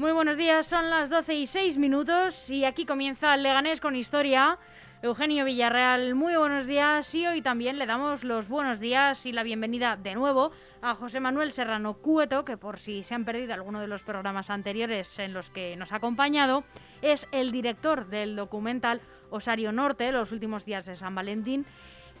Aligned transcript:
Muy 0.00 0.12
buenos 0.12 0.38
días, 0.38 0.66
son 0.66 0.88
las 0.88 1.10
12 1.10 1.34
y 1.34 1.46
6 1.46 1.76
minutos 1.76 2.48
y 2.48 2.64
aquí 2.64 2.86
comienza 2.86 3.34
el 3.34 3.42
Leganés 3.42 3.80
con 3.80 3.94
historia. 3.94 4.58
Eugenio 5.02 5.46
Villarreal, 5.46 6.14
muy 6.14 6.36
buenos 6.36 6.66
días 6.66 7.14
y 7.14 7.26
hoy 7.26 7.40
también 7.40 7.78
le 7.78 7.86
damos 7.86 8.22
los 8.22 8.48
buenos 8.50 8.80
días 8.80 9.24
y 9.24 9.32
la 9.32 9.42
bienvenida 9.42 9.96
de 9.96 10.14
nuevo 10.14 10.52
a 10.82 10.94
José 10.94 11.20
Manuel 11.20 11.52
Serrano 11.52 11.94
Cueto, 11.94 12.44
que 12.44 12.58
por 12.58 12.78
si 12.78 13.02
se 13.02 13.14
han 13.14 13.24
perdido 13.24 13.54
alguno 13.54 13.80
de 13.80 13.86
los 13.86 14.02
programas 14.02 14.50
anteriores 14.50 15.18
en 15.18 15.32
los 15.32 15.48
que 15.48 15.74
nos 15.76 15.92
ha 15.92 15.96
acompañado, 15.96 16.64
es 17.00 17.26
el 17.32 17.50
director 17.50 18.08
del 18.08 18.36
documental 18.36 19.00
Osario 19.30 19.72
Norte, 19.72 20.12
los 20.12 20.32
últimos 20.32 20.66
días 20.66 20.84
de 20.84 20.94
San 20.94 21.14
Valentín, 21.14 21.64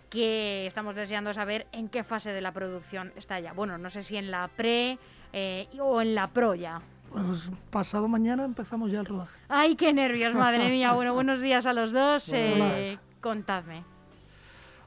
que 0.08 0.64
estamos 0.64 0.96
deseando 0.96 1.34
saber 1.34 1.66
en 1.72 1.90
qué 1.90 2.02
fase 2.02 2.32
de 2.32 2.40
la 2.40 2.52
producción 2.52 3.12
está 3.14 3.38
ya. 3.40 3.52
Bueno, 3.52 3.76
no 3.76 3.90
sé 3.90 4.02
si 4.02 4.16
en 4.16 4.30
la 4.30 4.48
pre 4.48 4.98
eh, 5.34 5.68
o 5.78 6.00
en 6.00 6.14
la 6.14 6.28
pro 6.28 6.54
ya. 6.54 6.80
Pues 7.12 7.50
pasado 7.70 8.06
mañana 8.08 8.44
empezamos 8.44 8.90
ya 8.90 9.00
el 9.00 9.06
rodaje. 9.06 9.36
Ay, 9.48 9.74
qué 9.74 9.92
nervios, 9.92 10.34
madre 10.34 10.68
mía. 10.70 10.92
Bueno, 10.94 11.14
buenos 11.14 11.40
días 11.40 11.66
a 11.66 11.72
los 11.72 11.92
dos. 11.92 12.30
Eh, 12.32 12.98
contadme. 13.20 13.84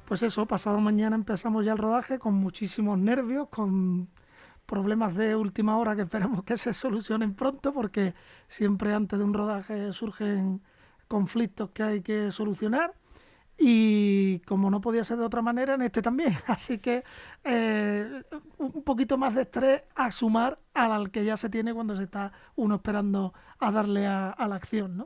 Pues 0.06 0.24
eso, 0.24 0.46
pasado 0.46 0.80
mañana 0.80 1.16
empezamos 1.16 1.66
ya 1.66 1.74
el 1.74 1.78
rodaje 1.78 2.20
con 2.20 2.34
muchísimos 2.36 2.98
nervios, 2.98 3.48
con 3.50 4.10
problemas 4.66 5.16
de 5.16 5.36
última 5.36 5.78
hora 5.78 5.96
que 5.96 6.04
esperamos 6.04 6.44
que 6.44 6.58
se 6.58 6.74
solucionen 6.74 7.34
pronto, 7.34 7.74
porque 7.74 8.14
siempre 8.48 8.94
antes 8.94 9.20
de 9.20 9.26
un 9.26 9.34
rodaje 9.34 9.92
surgen 9.94 10.62
conflictos 11.08 11.72
que 11.72 11.84
hay 11.84 12.02
que 12.02 12.32
solucionar. 12.32 12.94
Y 13.58 14.40
como 14.40 14.70
no 14.72 14.82
podía 14.82 15.04
ser 15.04 15.18
de 15.18 15.26
otra 15.26 15.42
manera, 15.42 15.76
en 15.76 15.84
este 15.84 16.02
también. 16.02 16.36
Así 16.48 16.80
que 16.80 17.04
eh, 17.44 18.24
un 18.58 18.84
poquito 18.84 19.18
más 19.18 19.36
de 19.36 19.44
estrés 19.44 19.84
a 19.96 20.12
sumar 20.12 20.60
al 20.74 21.12
que 21.12 21.24
ya 21.24 21.38
se 21.38 21.50
tiene 21.50 21.74
cuando 21.74 21.96
se 21.96 22.04
está 22.04 22.32
uno 22.56 22.76
esperando 22.76 23.34
a 23.60 23.72
darle 23.72 24.08
a, 24.08 24.30
a 24.30 24.48
la 24.48 24.56
acción, 24.56 24.98
¿no? 24.98 25.06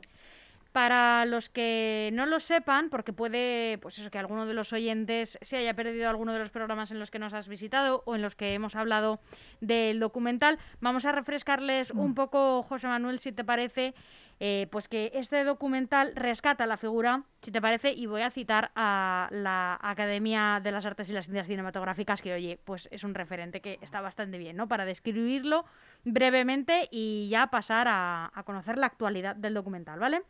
Para 0.72 1.24
los 1.24 1.48
que 1.48 2.10
no 2.12 2.26
lo 2.26 2.40
sepan, 2.40 2.90
porque 2.90 3.12
puede, 3.12 3.78
pues 3.78 3.98
eso, 3.98 4.10
que 4.10 4.18
alguno 4.18 4.46
de 4.46 4.54
los 4.54 4.72
oyentes 4.72 5.38
se 5.40 5.56
haya 5.56 5.74
perdido 5.74 6.08
alguno 6.08 6.32
de 6.32 6.38
los 6.38 6.50
programas 6.50 6.90
en 6.90 6.98
los 6.98 7.10
que 7.10 7.18
nos 7.18 7.32
has 7.32 7.48
visitado 7.48 8.02
o 8.04 8.14
en 8.14 8.22
los 8.22 8.36
que 8.36 8.52
hemos 8.54 8.76
hablado 8.76 9.18
del 9.60 9.98
documental, 9.98 10.58
vamos 10.80 11.04
a 11.06 11.12
refrescarles 11.12 11.90
un 11.90 12.14
poco, 12.14 12.62
José 12.62 12.86
Manuel, 12.86 13.18
si 13.18 13.32
te 13.32 13.44
parece, 13.44 13.94
eh, 14.40 14.68
pues 14.70 14.86
que 14.86 15.10
este 15.14 15.42
documental 15.42 16.12
rescata 16.14 16.64
la 16.66 16.76
figura, 16.76 17.24
si 17.42 17.50
te 17.50 17.60
parece, 17.60 17.92
y 17.92 18.06
voy 18.06 18.22
a 18.22 18.30
citar 18.30 18.70
a 18.76 19.28
la 19.32 19.76
Academia 19.82 20.60
de 20.62 20.70
las 20.70 20.86
Artes 20.86 21.10
y 21.10 21.12
las 21.12 21.24
Ciencias 21.24 21.48
Cinematográficas, 21.48 22.22
que 22.22 22.32
oye, 22.32 22.60
pues 22.64 22.88
es 22.92 23.02
un 23.02 23.14
referente 23.14 23.60
que 23.60 23.80
está 23.82 24.00
bastante 24.00 24.38
bien, 24.38 24.56
¿no? 24.56 24.68
Para 24.68 24.84
describirlo 24.84 25.64
brevemente 26.04 26.88
y 26.92 27.28
ya 27.28 27.48
pasar 27.48 27.88
a, 27.90 28.30
conocer 28.44 28.78
la 28.78 28.86
actualidad 28.86 29.34
del 29.34 29.54
documental, 29.54 29.98
¿vale? 29.98 30.22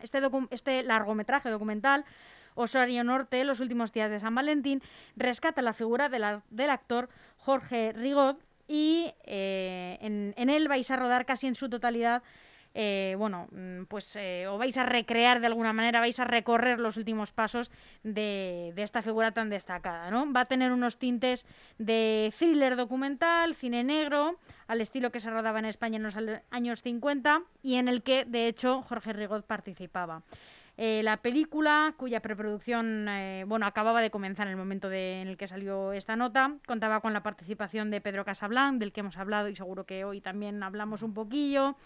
Este, 0.00 0.20
este 0.50 0.84
largometraje 0.84 1.50
documental, 1.50 2.04
Osorio 2.54 3.02
Norte, 3.02 3.42
Los 3.44 3.58
últimos 3.58 3.92
días 3.92 4.10
de 4.10 4.20
San 4.20 4.36
Valentín, 4.36 4.82
rescata 5.16 5.62
la 5.62 5.72
figura 5.72 6.08
del 6.08 6.70
actor 6.70 7.08
Jorge 7.38 7.92
Rigot 7.92 8.38
y 8.68 9.12
eh, 9.24 9.98
en, 10.00 10.32
en 10.36 10.48
él 10.48 10.68
vais 10.68 10.88
a 10.92 10.96
rodar 10.96 11.26
casi 11.26 11.48
en 11.48 11.56
su 11.56 11.68
totalidad 11.68 12.22
eh, 12.74 13.14
bueno, 13.18 13.48
mm, 13.52 13.84
pues 13.84 14.16
eh, 14.16 14.46
o 14.48 14.56
vais 14.56 14.76
a 14.78 14.84
recrear 14.84 15.40
de 15.40 15.46
alguna 15.46 15.72
manera, 15.72 16.00
vais 16.00 16.18
a 16.18 16.24
recorrer 16.24 16.80
los 16.80 16.96
últimos 16.96 17.32
pasos 17.32 17.70
de, 18.02 18.72
esta 18.76 19.02
figura 19.02 19.32
tan 19.32 19.50
destacada, 19.50 20.10
¿no? 20.10 20.32
Va 20.32 20.40
a 20.40 20.44
tener 20.46 20.72
unos 20.72 20.98
tintes 20.98 21.46
de 21.78 22.32
thriller 22.36 22.76
documental, 22.76 23.54
cine 23.54 23.84
negro, 23.84 24.38
al 24.66 24.80
estilo 24.80 25.12
que 25.12 25.20
se 25.20 25.30
rodaba 25.30 25.58
en 25.58 25.66
España 25.66 25.96
en 25.96 26.02
los 26.02 26.16
años 26.50 26.82
50 26.82 27.42
y 27.62 27.74
en 27.74 27.88
el 27.88 28.02
que, 28.02 28.24
de 28.24 28.48
hecho, 28.48 28.82
Jorge 28.82 29.12
Rigot 29.12 29.44
participaba. 29.44 30.22
Eh, 30.84 31.00
la 31.04 31.18
película, 31.18 31.94
cuya 31.96 32.18
preproducción 32.18 33.06
eh, 33.08 33.44
bueno, 33.46 33.66
acababa 33.66 34.02
de 34.02 34.10
comenzar 34.10 34.48
en 34.48 34.50
el 34.50 34.56
momento 34.56 34.90
en 34.90 35.28
el 35.28 35.36
que 35.36 35.46
salió 35.46 35.92
esta 35.92 36.16
nota, 36.16 36.56
contaba 36.66 36.98
con 36.98 37.12
la 37.12 37.22
participación 37.22 37.92
de 37.92 38.00
Pedro 38.00 38.24
Casablanc, 38.24 38.80
del 38.80 38.92
que 38.92 38.98
hemos 38.98 39.16
hablado 39.16 39.48
y 39.48 39.54
seguro 39.54 39.86
que 39.86 40.04
hoy 40.04 40.20
también 40.20 40.60
hablamos 40.60 41.02
un 41.02 41.14
poquillo, 41.14 41.76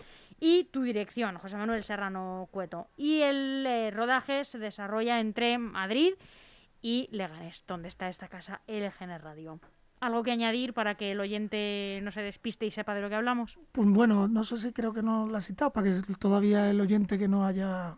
y 0.41 0.65
tu 0.65 0.81
dirección, 0.81 1.37
José 1.37 1.59
Manuel 1.59 1.85
Serrano 1.85 2.49
Cueto. 2.51 2.89
Y 2.97 3.21
el 3.21 3.67
eh, 3.67 3.91
rodaje 3.91 4.47
se 4.47 4.59
desarrolla 4.59 5.21
entre 5.21 5.59
Madrid 5.59 6.15
y 6.81 7.11
Leganés, 7.13 7.65
donde 7.67 7.89
está 7.89 8.09
esta 8.09 8.29
casa 8.29 8.63
LGN 8.67 9.21
Radio. 9.21 9.61
¿Algo 10.01 10.23
que 10.23 10.31
añadir 10.31 10.75
para 10.75 10.95
que 10.97 11.13
el 11.13 11.21
oyente 11.21 12.01
no 12.03 12.11
se 12.11 12.21
despiste 12.21 12.67
y 12.67 12.71
sepa 12.71 12.95
de 12.95 13.01
lo 13.01 13.09
que 13.09 13.15
hablamos? 13.15 13.59
Pues 13.73 13.89
bueno, 13.89 14.29
no 14.29 14.45
sé 14.45 14.59
si 14.59 14.73
creo 14.73 14.93
que 14.93 15.03
no 15.03 15.27
lo 15.27 15.37
ha 15.37 15.41
citado, 15.41 15.73
para 15.73 15.87
que 15.91 16.15
todavía 16.19 16.69
el 16.71 16.81
oyente 16.81 17.19
que 17.19 17.29
no 17.29 17.47
haya, 17.47 17.97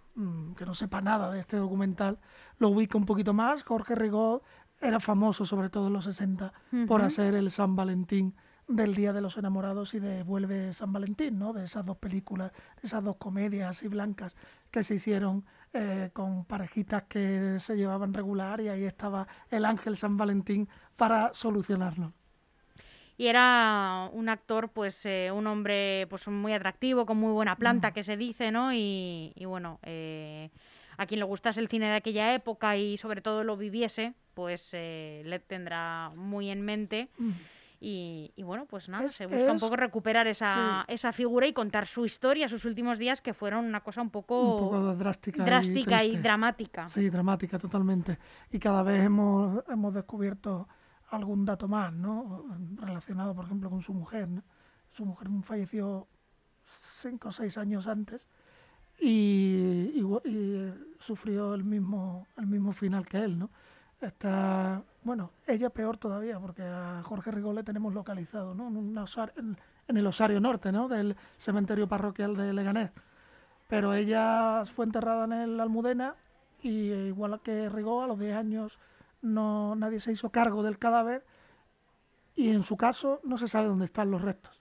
que 0.57 0.65
no 0.65 0.75
sepa 0.75 1.01
nada 1.01 1.31
de 1.33 1.41
este 1.41 1.57
documental, 1.57 2.19
lo 2.59 2.69
ubica 2.69 2.97
un 2.97 3.05
poquito 3.05 3.35
más. 3.35 3.65
Jorge 3.65 3.97
Rigaud 3.97 4.43
era 4.81 5.01
famoso, 5.01 5.45
sobre 5.45 5.71
todo 5.71 5.89
en 5.89 5.93
los 5.95 6.05
60, 6.05 6.53
uh 6.73 6.77
-huh. 6.77 6.87
por 6.87 7.03
hacer 7.03 7.35
el 7.35 7.51
San 7.51 7.75
Valentín 7.75 8.35
del 8.69 8.95
Día 8.95 9.13
de 9.13 9.21
los 9.21 9.37
Enamorados 9.37 9.95
y 9.95 9.99
de 9.99 10.23
Vuelve 10.23 10.73
San 10.73 10.93
Valentín, 10.93 11.39
¿no? 11.39 11.53
De 11.53 11.65
esas 11.65 11.85
dos 11.85 11.97
películas, 11.97 12.53
de 12.81 12.87
esas 12.87 13.03
dos 13.03 13.17
comedias 13.17 13.71
así 13.71 13.89
blancas 13.89 14.37
que 14.71 14.85
se 14.85 14.95
hicieron 14.97 15.45
eh, 15.79 16.11
con 16.13 16.45
parejitas 16.45 17.05
que 17.05 17.59
se 17.61 17.77
llevaban 17.77 18.13
regular 18.13 18.61
y 18.61 18.69
ahí 18.69 18.85
estaba 18.85 19.27
el 19.51 19.65
ángel 19.65 19.97
San 19.97 20.17
Valentín 20.17 20.69
para 20.97 21.33
solucionarlo. 21.35 22.13
Y 23.17 23.27
era 23.27 24.09
un 24.13 24.29
actor, 24.29 24.71
pues 24.71 25.05
eh, 25.05 25.31
un 25.33 25.47
hombre 25.49 26.07
pues 26.09 26.29
muy 26.29 26.53
atractivo, 26.53 27.05
con 27.05 27.17
muy 27.17 27.33
buena 27.33 27.57
planta, 27.57 27.91
mm. 27.91 27.93
que 27.93 28.03
se 28.05 28.17
dice, 28.17 28.53
¿no? 28.53 28.73
Y, 28.73 29.33
y 29.35 29.45
bueno, 29.45 29.81
eh, 29.83 30.51
a 30.97 31.07
quien 31.07 31.21
le 31.21 31.25
gustase 31.25 31.61
el 31.61 31.69
cine 31.69 31.87
de 31.87 31.97
aquella 31.97 32.35
época 32.35 32.77
y 32.77 32.97
sobre 32.97 33.21
todo 33.21 33.43
lo 33.43 33.57
viviese, 33.57 34.15
pues 34.35 34.71
eh, 34.73 35.23
le 35.25 35.41
tendrá 35.41 36.11
muy 36.15 36.51
en 36.51 36.63
mente. 36.63 37.09
Mm. 37.19 37.31
Y, 37.81 38.33
y, 38.35 38.43
bueno, 38.43 38.67
pues 38.67 38.89
nada, 38.89 39.05
Es- 39.05 39.13
se 39.15 39.27
busca 39.27 39.53
un 39.53 39.61
poco 39.61 39.77
recuperar 39.77 40.27
esa, 40.27 40.85
esa 40.89 41.13
figura 41.13 41.47
y 41.47 41.53
contar 41.53 41.87
su 41.87 42.05
historia, 42.05 42.49
sus 42.49 42.65
últimos 42.65 42.99
días, 42.99 43.23
que 43.23 43.33
fueron 43.35 43.67
una 43.67 43.81
cosa 43.83 44.03
un 44.03 44.11
poco, 44.11 44.41
Un 44.55 44.59
poco 44.71 44.95
drástica, 44.97 45.45
drástica 45.45 46.03
y, 46.05 46.17
dramática. 46.17 46.89
Sí, 46.89 47.09
dramática 47.09 47.57
totalmente. 47.59 48.19
Y 48.51 48.59
cada 48.59 48.83
vez 48.83 49.05
hemos, 49.05 49.63
hemos 49.69 49.95
descubierto 49.95 50.69
algún 51.11 51.45
dato 51.45 51.69
más, 51.69 51.93
¿no? 51.93 52.47
Relacionado, 52.77 53.33
por 53.35 53.45
ejemplo, 53.45 53.71
con 53.71 53.81
su 53.81 53.95
mujer. 53.95 54.29
¿no? 54.29 54.43
Su 54.91 55.05
mujer 55.07 55.29
falleció 55.43 56.09
cinco 57.01 57.29
o 57.29 57.33
seis 57.33 57.57
años 57.59 57.87
antes 57.87 58.27
y, 59.01 59.93
y 59.95 60.03
y 60.29 60.75
sufrió 60.99 61.55
el 61.55 61.63
mismo, 61.65 62.27
el 62.37 62.47
mismo 62.47 62.73
final 62.73 63.07
que 63.07 63.19
él, 63.19 63.39
¿no? 63.39 63.51
Está, 64.01 64.83
bueno, 65.03 65.31
ella 65.47 65.71
peor 65.71 65.97
todavía, 65.97 66.39
porque 66.39 66.63
a 66.63 67.03
Jorge 67.03 67.31
Rigol 67.33 67.57
le 67.57 67.65
tenemos 67.65 67.93
localizado, 67.93 68.55
¿no? 68.55 68.69
En, 68.69 68.77
un 68.77 68.95
osar- 68.97 69.33
en- 69.37 69.57
el 69.89 70.07
Osario 70.07 70.41
Norte, 70.41 70.71
¿no? 70.71 70.87
Del 70.89 71.17
cementerio 71.37 71.89
parroquial 71.89 72.37
de 72.37 72.53
Leganés. 72.53 72.91
Pero 73.67 73.95
ella 73.95 74.65
fue 74.67 74.85
enterrada 74.85 75.25
en 75.25 75.33
el 75.33 75.61
Almudena 75.61 76.15
y 76.63 76.91
eh, 76.91 77.07
igual 77.09 77.41
que 77.43 77.69
Rigó, 77.69 78.03
a 78.03 78.07
los 78.07 78.19
10 78.19 78.37
años 78.37 78.79
no, 79.21 79.75
nadie 79.75 79.99
se 80.01 80.13
hizo 80.13 80.31
cargo 80.31 80.63
del 80.63 80.79
cadáver 80.79 81.25
y 82.37 82.51
en 82.51 82.63
su 82.63 82.77
caso 82.77 83.21
no 83.25 83.37
se 83.37 83.49
sabe 83.49 83.67
dónde 83.69 83.85
están 83.87 84.11
los 84.11 84.23
restos. 84.23 84.61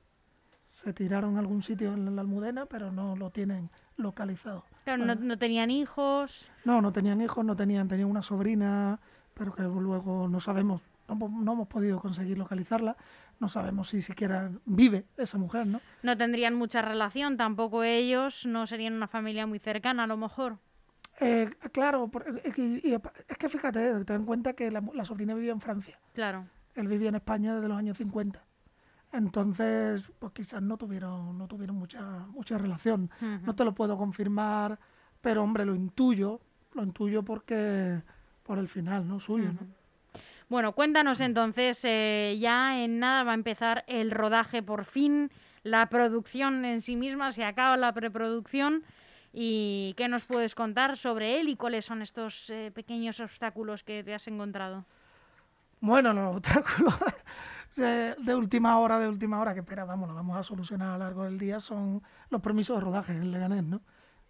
Se 0.74 0.94
tiraron 0.94 1.36
a 1.38 1.40
algún 1.40 1.62
sitio 1.64 1.94
en 1.94 2.16
la 2.16 2.22
Almudena, 2.22 2.66
pero 2.66 2.91
no 2.91 3.16
lo 3.16 3.29
tienen 3.29 3.70
localizado. 3.97 4.64
Claro, 4.84 5.06
no, 5.06 5.16
no 5.16 5.38
tenían 5.38 5.70
hijos. 5.72 6.50
No, 6.66 6.82
no 6.82 6.91
tenían 6.91 7.22
hijos, 7.22 7.44
no 7.46 7.56
tenían, 7.56 7.88
tenían 7.88 8.09
una 8.09 8.22
sobrina, 8.22 9.00
pero 9.37 9.53
que 9.53 9.61
luego 9.63 10.28
no 10.28 10.39
sabemos, 10.39 10.81
no, 11.07 11.53
hemos 11.53 11.67
podido 11.67 11.99
conseguir 11.99 12.37
localizarla, 12.37 12.97
no 13.39 13.49
sabemos 13.49 13.89
si 13.89 14.01
siquiera 14.01 14.49
vive 14.66 15.05
esa 15.16 15.37
mujer, 15.37 15.67
¿no? 15.67 15.79
No 16.03 16.17
tendrían 16.17 16.55
mucha 16.55 16.81
relación, 16.81 17.37
tampoco 17.37 17.84
ellos, 17.84 18.45
no 18.45 18.66
serían 18.66 18.93
una 18.93 19.07
familia 19.07 19.45
muy 19.45 19.59
cercana 19.59 20.03
a 20.03 20.07
lo 20.07 20.17
mejor. 20.17 20.57
Eh, 21.19 21.49
claro, 21.72 22.09
es 22.43 22.53
que, 22.53 22.61
y- 22.84 22.93
es 23.28 23.37
que 23.37 23.49
fíjate, 23.49 23.89
eh, 23.89 24.05
ten 24.05 24.17
en 24.17 24.25
cuenta 24.25 24.53
que 24.53 24.72
la, 24.72 24.81
la 24.93 25.05
sobrina 25.05 25.34
vivía 25.34 25.51
en 25.51 25.61
Francia, 25.61 25.99
Claro. 26.13 26.45
él 26.75 26.87
vivía 26.87 27.09
en 27.09 27.16
España 27.16 27.55
desde 27.55 27.67
los 27.67 27.78
años 27.78 27.97
50. 27.97 28.43
Entonces, 29.13 30.11
pues 30.19 30.34
quizás 30.34 30.61
no 30.61 30.78
tuvieron, 30.78 31.37
no 31.37 31.47
tuvieron 31.47 31.75
mucha, 31.78 32.01
mucha 32.28 32.57
relación. 32.57 33.09
No 33.43 33.55
te 33.55 33.63
lo 33.63 33.73
puedo 33.73 33.97
confirmar, 33.97 34.79
pero 35.22 35.43
hombre, 35.43 35.66
lo 35.66 35.73
intuyo, 35.75 36.41
lo 36.73 36.84
intuyo 36.84 37.23
porque 37.23 38.03
por 38.47 38.58
el 38.58 38.67
final, 38.67 39.08
¿no? 39.08 39.20
Suyo, 39.20 39.52
¿no? 39.52 39.59
Bueno, 40.49 40.72
cuéntanos 40.72 41.20
entonces, 41.20 41.82
eh, 41.84 42.38
ya 42.40 42.82
en 42.82 42.99
nada 42.99 43.23
va 43.23 43.32
a 43.32 43.35
empezar 43.35 43.84
el 43.88 44.11
rodaje 44.11 44.64
por 44.64 44.85
fin. 44.85 45.29
la 45.64 45.90
producción 45.90 46.64
en 46.64 46.82
sí 46.82 46.96
misma, 46.96 47.34
se 47.34 47.44
acaba 47.44 47.76
la 47.76 47.91
preproducción. 47.91 48.84
¿Y 49.34 49.94
qué 49.97 50.08
nos 50.08 50.23
puedes 50.23 50.55
contar 50.55 50.96
sobre 50.96 51.41
él 51.41 51.49
y 51.49 51.58
cuáles 51.58 51.84
son 51.84 52.02
estos 52.02 52.49
eh, 52.49 52.72
pequeños 52.73 53.20
obstáculos 53.20 53.84
que 53.84 54.02
te 54.02 54.14
has 54.14 54.28
encontrado? 54.29 54.85
Bueno, 55.82 56.14
los 56.14 56.38
obstáculos 56.38 56.97
de, 57.76 58.35
última 58.35 58.79
hora, 58.79 58.97
de 58.97 59.09
última 59.09 59.41
hora, 59.41 59.53
que 59.53 59.59
espera, 59.59 59.84
vamos, 59.84 60.08
lo 60.08 60.16
vamos 60.16 60.38
a 60.38 60.44
solucionar 60.44 60.90
a 60.90 60.94
lo 60.94 61.03
largo 61.03 61.23
del 61.26 61.38
día, 61.38 61.59
son 61.59 62.02
los 62.29 62.41
permisos 62.41 62.78
de 62.78 62.85
rodaje 62.85 63.11
en 63.11 63.29
Leganés, 63.29 63.64
¿no? 63.64 63.82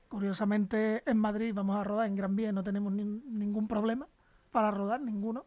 Curiosamente, 0.10 1.04
en 1.10 1.18
Madrid 1.18 1.54
vamos 1.54 1.78
a 1.78 1.84
rodar 1.84 2.08
en 2.08 2.16
Gran 2.16 2.36
Vía, 2.36 2.52
no 2.52 2.64
tenemos 2.64 2.94
ningún 2.94 3.68
problema 3.68 4.08
para 4.52 4.72
rodar, 4.72 5.02
ninguno. 5.02 5.46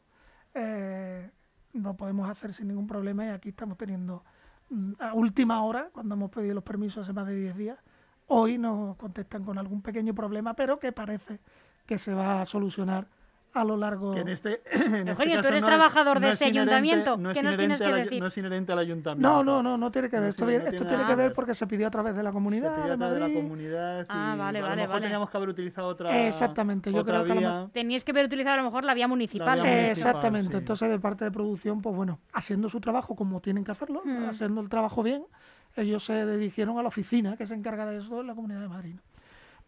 Eh, 0.54 1.30
no 1.72 1.96
podemos 1.96 2.28
hacer 2.28 2.52
sin 2.52 2.68
ningún 2.68 2.86
problema 2.86 3.24
y 3.24 3.28
aquí 3.28 3.50
estamos 3.50 3.78
teniendo 3.78 4.24
mm, 4.68 4.92
a 4.98 5.14
última 5.14 5.62
hora, 5.62 5.88
cuando 5.92 6.14
hemos 6.14 6.30
pedido 6.30 6.54
los 6.54 6.64
permisos 6.64 7.04
hace 7.04 7.12
más 7.12 7.26
de 7.26 7.36
10 7.36 7.56
días, 7.56 7.78
hoy 8.26 8.58
nos 8.58 8.96
contestan 8.96 9.44
con 9.44 9.58
algún 9.58 9.82
pequeño 9.82 10.14
problema, 10.14 10.54
pero 10.54 10.78
que 10.78 10.92
parece 10.92 11.40
que 11.86 11.98
se 11.98 12.12
va 12.12 12.42
a 12.42 12.46
solucionar 12.46 13.08
a 13.52 13.64
lo 13.64 13.76
largo. 13.76 14.12
Que 14.14 14.20
en 14.20 14.29
este, 14.29 14.62
Eugenio, 15.06 15.41
tú 15.41 15.49
eres 15.49 15.64
trabajador 15.64 16.20
de 16.20 16.31
este 16.31 16.47
ayuntamiento. 16.47 17.17
¿Qué 17.32 17.43
nos 17.43 17.56
tienes 17.56 17.81
que 17.81 17.93
decir? 17.93 18.20
No 18.20 18.29
es 18.29 18.38
inherente 18.38 18.73
al 18.73 18.79
ayuntamiento. 18.79 19.29
No, 19.29 19.43
no, 19.43 19.62
no, 19.62 19.76
no 19.76 19.91
tiene 19.91 20.08
que 20.08 20.19
ver. 20.19 20.31
esto, 20.31 20.47
tiene 20.47 21.06
que 21.06 21.14
ver 21.14 21.32
porque 21.32 21.55
se 21.55 21.67
pidió 21.67 21.87
a 21.87 21.91
través 21.91 22.14
de 22.14 22.23
la 22.23 22.32
comunidad. 22.32 22.75
Se 22.75 22.82
pidió 22.82 22.94
a 22.94 22.97
través 22.97 23.20
de 23.20 23.29
la 23.29 23.41
comunidad. 23.41 24.06
ah, 24.08 24.35
vale, 24.38 24.61
vale. 24.61 24.73
A 24.73 24.76
lo 24.76 24.82
mejor 24.82 25.00
teníamos 25.02 25.31
que 25.31 25.37
haber 25.37 25.49
utilizado 25.49 25.88
otra. 25.88 26.26
Exactamente, 26.26 26.93
yo 26.93 27.05
creo 27.05 27.25
que. 27.25 27.70
Teníais 27.73 28.05
que 28.05 28.12
haber 28.12 28.26
utilizado 28.26 28.55
a 28.55 28.58
lo 28.58 28.64
mejor 28.64 28.85
la 28.85 28.94
vía 28.94 29.08
municipal. 29.08 29.64
Exactamente. 29.67 30.56
Entonces, 30.56 30.88
de 30.88 30.99
parte 30.99 31.25
de 31.25 31.31
producción, 31.31 31.81
pues 31.81 31.94
bueno, 31.94 32.20
haciendo 32.32 32.69
su 32.69 32.81
trabajo 32.81 33.14
como 33.17 33.41
tienen 33.41 33.64
que 33.64 33.73
hacerlo, 33.73 34.03
hmm. 34.05 34.29
haciendo 34.29 34.61
el 34.61 34.69
trabajo 34.69 35.03
bien, 35.03 35.25
ellos 35.76 36.05
se 36.05 36.26
dirigieron 36.26 36.79
a 36.79 36.82
la 36.82 36.88
oficina 36.88 37.37
que 37.37 37.46
se 37.46 37.55
encarga 37.55 37.87
de 37.87 37.99
eso 37.99 38.20
en 38.20 38.26
la 38.26 38.35
Comunidad 38.35 38.61
de 38.61 38.69
Madrid. 38.69 38.96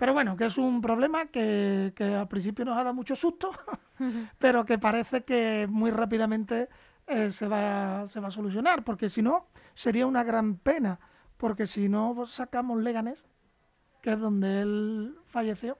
Pero 0.02 0.14
bueno, 0.14 0.36
que 0.36 0.46
es 0.46 0.58
un 0.58 0.80
problema 0.80 1.26
que, 1.26 1.92
que 1.94 2.02
al 2.02 2.26
principio 2.26 2.64
nos 2.64 2.76
ha 2.76 2.82
dado 2.82 2.92
mucho 2.92 3.14
susto, 3.14 3.52
pero 4.40 4.64
que 4.64 4.76
parece 4.76 5.22
que 5.22 5.68
muy 5.70 5.92
rápidamente 5.92 6.68
eh, 7.06 7.30
se, 7.30 7.46
va, 7.46 8.08
se 8.08 8.18
va 8.18 8.26
a 8.26 8.30
solucionar, 8.32 8.82
porque 8.82 9.08
si 9.08 9.22
no, 9.22 9.46
sería 9.74 10.04
una 10.04 10.24
gran 10.24 10.56
pena, 10.56 10.98
porque 11.36 11.68
si 11.68 11.88
no 11.88 12.26
sacamos 12.26 12.82
Leganés, 12.82 13.24
que 14.00 14.14
es 14.14 14.18
donde 14.18 14.62
él 14.62 15.18
falleció 15.26 15.78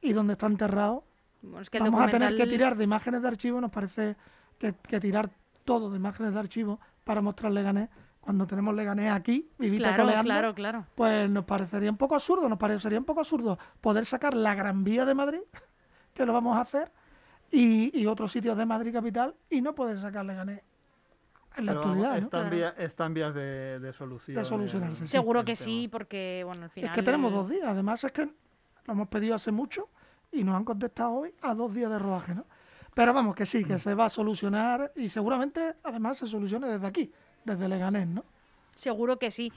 y 0.00 0.12
donde 0.12 0.34
está 0.34 0.46
enterrado, 0.46 1.02
vamos 1.42 2.02
a 2.02 2.08
tener 2.08 2.36
que 2.36 2.46
tirar 2.46 2.76
de 2.76 2.84
imágenes 2.84 3.20
de 3.20 3.26
archivo, 3.26 3.60
nos 3.60 3.72
parece 3.72 4.14
que, 4.60 4.74
que 4.74 5.00
tirar 5.00 5.28
todo 5.64 5.90
de 5.90 5.96
imágenes 5.96 6.34
de 6.34 6.38
archivo 6.38 6.78
para 7.02 7.20
mostrar 7.20 7.50
Leganés 7.50 7.88
cuando 8.20 8.46
tenemos 8.46 8.74
Leganés 8.74 9.10
aquí, 9.12 9.50
vivita 9.58 9.94
claro, 9.94 10.22
claro, 10.22 10.54
claro. 10.54 10.86
pues 10.94 11.28
nos 11.30 11.44
parecería 11.44 11.90
un 11.90 11.96
poco 11.96 12.14
absurdo, 12.14 12.48
nos 12.48 12.58
parecería 12.58 12.98
un 12.98 13.04
poco 13.04 13.20
absurdo 13.20 13.58
poder 13.80 14.04
sacar 14.04 14.34
la 14.34 14.54
Gran 14.54 14.84
Vía 14.84 15.04
de 15.06 15.14
Madrid, 15.14 15.40
que 16.14 16.26
lo 16.26 16.32
vamos 16.32 16.56
a 16.56 16.60
hacer, 16.60 16.92
y, 17.50 18.06
otros 18.06 18.30
sitios 18.30 18.56
de 18.56 18.64
Madrid 18.66 18.92
capital, 18.92 19.34
y 19.48 19.60
no 19.60 19.74
poder 19.74 19.98
sacar 19.98 20.24
Leganés 20.24 20.62
en 21.56 21.66
la 21.66 21.72
actualidad. 21.72 22.18
Está, 22.78 23.06
en 23.06 23.14
vías 23.14 23.34
de, 23.34 23.92
solución. 23.96 24.36
De 24.36 24.44
solucionarse. 24.44 25.06
Seguro 25.08 25.44
que 25.44 25.56
sí, 25.56 25.88
porque 25.90 26.42
bueno, 26.44 26.64
al 26.64 26.70
final. 26.70 26.90
Es 26.90 26.94
que 26.94 27.02
tenemos 27.02 27.32
dos 27.32 27.48
días, 27.48 27.66
además 27.66 28.04
es 28.04 28.12
que 28.12 28.26
lo 28.26 28.92
hemos 28.92 29.08
pedido 29.08 29.34
hace 29.34 29.50
mucho 29.50 29.88
y 30.30 30.44
nos 30.44 30.54
han 30.54 30.64
contestado 30.64 31.12
hoy 31.12 31.34
a 31.40 31.54
dos 31.54 31.74
días 31.74 31.90
de 31.90 31.98
rodaje, 31.98 32.34
¿no? 32.34 32.44
Pero 32.94 33.14
vamos, 33.14 33.34
que 33.34 33.46
sí, 33.46 33.64
que 33.64 33.74
mm. 33.74 33.78
se 33.78 33.94
va 33.94 34.06
a 34.06 34.10
solucionar 34.10 34.92
y 34.94 35.08
seguramente 35.08 35.76
además 35.82 36.18
se 36.18 36.26
solucione 36.26 36.68
desde 36.68 36.86
aquí 36.86 37.12
desde 37.44 37.68
Leganés, 37.68 38.06
¿no? 38.06 38.24
Seguro 38.74 39.18
que 39.18 39.30
sí. 39.30 39.52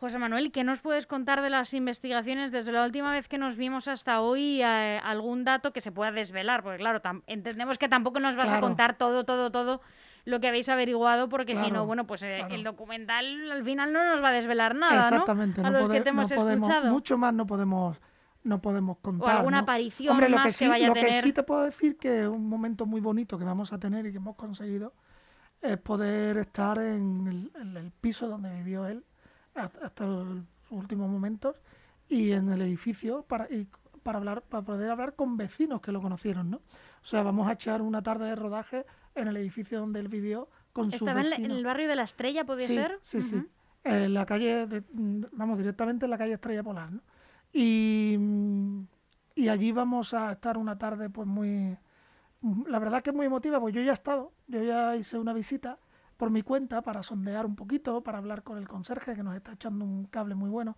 José 0.00 0.18
Manuel, 0.18 0.52
¿qué 0.52 0.62
nos 0.62 0.80
puedes 0.80 1.06
contar 1.06 1.42
de 1.42 1.50
las 1.50 1.74
investigaciones 1.74 2.52
desde 2.52 2.70
la 2.70 2.84
última 2.84 3.10
vez 3.10 3.26
que 3.26 3.36
nos 3.36 3.56
vimos 3.56 3.88
hasta 3.88 4.20
hoy? 4.20 4.62
Eh, 4.62 5.00
¿Algún 5.02 5.42
dato 5.44 5.72
que 5.72 5.80
se 5.80 5.90
pueda 5.90 6.12
desvelar? 6.12 6.62
Porque 6.62 6.78
claro, 6.78 7.00
entendemos 7.26 7.78
que 7.78 7.88
tampoco 7.88 8.20
nos 8.20 8.36
vas 8.36 8.50
a 8.50 8.60
contar 8.60 8.96
todo, 8.96 9.24
todo, 9.24 9.50
todo 9.50 9.80
lo 10.24 10.40
que 10.40 10.48
habéis 10.48 10.68
averiguado, 10.68 11.28
porque 11.28 11.56
si 11.56 11.70
no, 11.70 11.84
bueno, 11.84 12.06
pues 12.06 12.22
eh, 12.22 12.46
el 12.50 12.62
documental 12.62 13.50
al 13.50 13.64
final 13.64 13.92
no 13.92 14.04
nos 14.04 14.22
va 14.22 14.28
a 14.28 14.32
desvelar 14.32 14.76
nada, 14.76 15.00
Exactamente, 15.00 15.62
¿no? 15.62 15.68
A 15.68 15.70
los 15.70 15.88
que 15.88 16.00
te 16.00 16.10
hemos 16.10 16.30
escuchado. 16.30 16.90
Mucho 16.92 17.18
más 17.18 17.34
no 17.34 17.46
podemos 17.46 17.98
no 18.44 18.60
podemos 18.60 18.98
contar. 18.98 19.36
O 19.36 19.38
alguna 19.38 19.60
aparición 19.60 20.12
Hombre, 20.12 20.28
lo 20.28 20.36
más 20.36 20.46
que 20.46 20.52
sí, 20.52 20.68
vaya 20.68 20.86
lo 20.86 20.92
a 20.92 20.94
tener. 20.94 21.10
que 21.10 21.22
sí 21.22 21.32
te 21.32 21.42
puedo 21.42 21.64
decir 21.64 21.98
que 21.98 22.22
es 22.22 22.28
un 22.28 22.48
momento 22.48 22.86
muy 22.86 23.00
bonito 23.00 23.36
que 23.36 23.44
vamos 23.44 23.72
a 23.72 23.78
tener 23.78 24.06
y 24.06 24.12
que 24.12 24.18
hemos 24.18 24.36
conseguido 24.36 24.92
es 25.60 25.78
poder 25.78 26.36
estar 26.38 26.78
en 26.78 27.50
el, 27.54 27.92
piso 28.00 28.28
donde 28.28 28.50
vivió 28.54 28.86
él 28.86 29.04
hasta, 29.54 30.06
los 30.06 30.44
últimos 30.70 31.10
momentos 31.10 31.56
y 32.08 32.32
en 32.32 32.48
el 32.50 32.62
edificio 32.62 33.22
para, 33.22 33.48
para, 34.02 34.18
hablar, 34.18 34.42
para 34.42 34.64
poder 34.64 34.90
hablar 34.90 35.14
con 35.14 35.36
vecinos 35.36 35.80
que 35.80 35.92
lo 35.92 36.00
conocieron, 36.00 36.50
¿no? 36.50 36.58
O 37.02 37.06
sea, 37.06 37.22
vamos 37.22 37.48
a 37.48 37.52
echar 37.52 37.82
una 37.82 38.02
tarde 38.02 38.26
de 38.26 38.36
rodaje 38.36 38.86
en 39.14 39.28
el 39.28 39.36
edificio 39.36 39.80
donde 39.80 40.00
él 40.00 40.08
vivió 40.08 40.48
con 40.72 40.90
su 40.90 41.04
¿Estaba 41.04 41.22
en, 41.22 41.50
el 41.50 41.64
barrio 41.64 41.88
de 41.88 41.96
la 41.96 42.04
Estrella, 42.04 42.44
podía 42.44 42.66
ser? 42.66 42.98
Sí, 43.02 43.22
sí. 43.22 43.42
En 43.84 44.14
la 44.14 44.26
calle, 44.26 44.84
vamos, 45.32 45.58
directamente 45.58 46.04
en 46.04 46.10
la 46.10 46.18
calle 46.18 46.34
Estrella 46.34 46.62
Polar, 46.62 46.92
¿no? 46.92 47.00
Y, 47.52 48.18
y 49.34 49.48
allí 49.48 49.72
vamos 49.72 50.12
a 50.12 50.32
estar 50.32 50.58
una 50.58 50.76
tarde 50.76 51.08
pues 51.08 51.26
muy 51.26 51.78
la 52.66 52.78
verdad 52.78 53.02
que 53.02 53.10
es 53.10 53.16
muy 53.16 53.26
emotiva, 53.26 53.60
pues 53.60 53.74
yo 53.74 53.82
ya 53.82 53.90
he 53.90 53.94
estado, 53.94 54.32
yo 54.46 54.62
ya 54.62 54.96
hice 54.96 55.18
una 55.18 55.32
visita 55.32 55.78
por 56.16 56.30
mi 56.30 56.42
cuenta 56.42 56.82
para 56.82 57.02
sondear 57.02 57.46
un 57.46 57.56
poquito, 57.56 58.02
para 58.02 58.18
hablar 58.18 58.42
con 58.42 58.58
el 58.58 58.68
conserje 58.68 59.14
que 59.14 59.22
nos 59.22 59.36
está 59.36 59.52
echando 59.52 59.84
un 59.84 60.04
cable 60.06 60.34
muy 60.34 60.50
bueno 60.50 60.76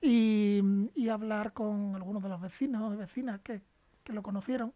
y, 0.00 1.08
hablar 1.08 1.52
con 1.52 1.94
algunos 1.94 2.22
de 2.22 2.28
los 2.28 2.40
vecinos 2.40 2.94
y 2.94 2.96
vecinas 2.96 3.40
que, 3.40 3.62
lo 4.06 4.22
conocieron 4.22 4.72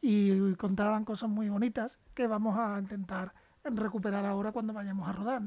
y 0.00 0.54
contaban 0.54 1.04
cosas 1.04 1.28
muy 1.28 1.48
bonitas 1.48 1.98
que 2.14 2.26
vamos 2.26 2.56
a 2.58 2.78
intentar 2.78 3.34
recuperar 3.62 4.24
ahora 4.24 4.52
cuando 4.52 4.72
vayamos 4.72 5.08
a 5.08 5.12
rodar. 5.12 5.42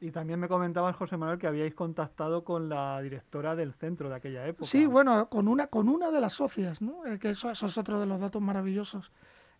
Y 0.00 0.10
también 0.10 0.40
me 0.40 0.48
comentaba 0.48 0.92
José 0.94 1.18
Manuel 1.18 1.38
que 1.38 1.46
habíais 1.46 1.74
contactado 1.74 2.42
con 2.42 2.70
la 2.70 3.00
directora 3.02 3.54
del 3.54 3.74
centro 3.74 4.08
de 4.08 4.14
aquella 4.16 4.46
época. 4.46 4.64
Sí, 4.64 4.86
bueno, 4.86 5.28
con 5.28 5.46
una, 5.46 5.66
con 5.66 5.90
una 5.90 6.10
de 6.10 6.20
las 6.22 6.32
socias, 6.32 6.80
¿no? 6.80 7.04
Eh, 7.06 7.18
que 7.18 7.30
eso, 7.30 7.50
es 7.50 7.78
otro 7.78 8.00
de 8.00 8.06
los 8.06 8.18
datos 8.18 8.40
maravillosos. 8.40 9.12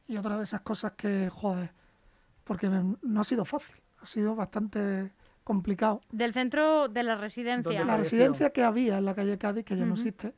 Y 0.09 0.17
otra 0.17 0.39
de 0.39 0.45
esas 0.45 0.63
cosas 0.63 0.93
que, 0.93 1.29
joder, 1.29 1.73
porque 2.45 2.69
no 2.69 3.21
ha 3.21 3.25
sido 3.25 3.45
fácil, 3.45 3.77
ha 4.01 4.07
sido 4.07 4.35
bastante 4.35 5.13
complicado. 5.45 6.01
Del 6.11 6.33
centro 6.33 6.89
de 6.89 7.03
la 7.03 7.17
residencia. 7.17 7.85
La 7.85 7.97
residencia 7.97 8.51
que 8.51 8.63
había 8.63 8.99
en 8.99 9.05
la 9.05 9.15
calle 9.15 9.37
Cádiz, 9.37 9.65
que 9.65 9.77
ya 9.77 9.85
no 9.85 9.95
existe, 9.95 10.35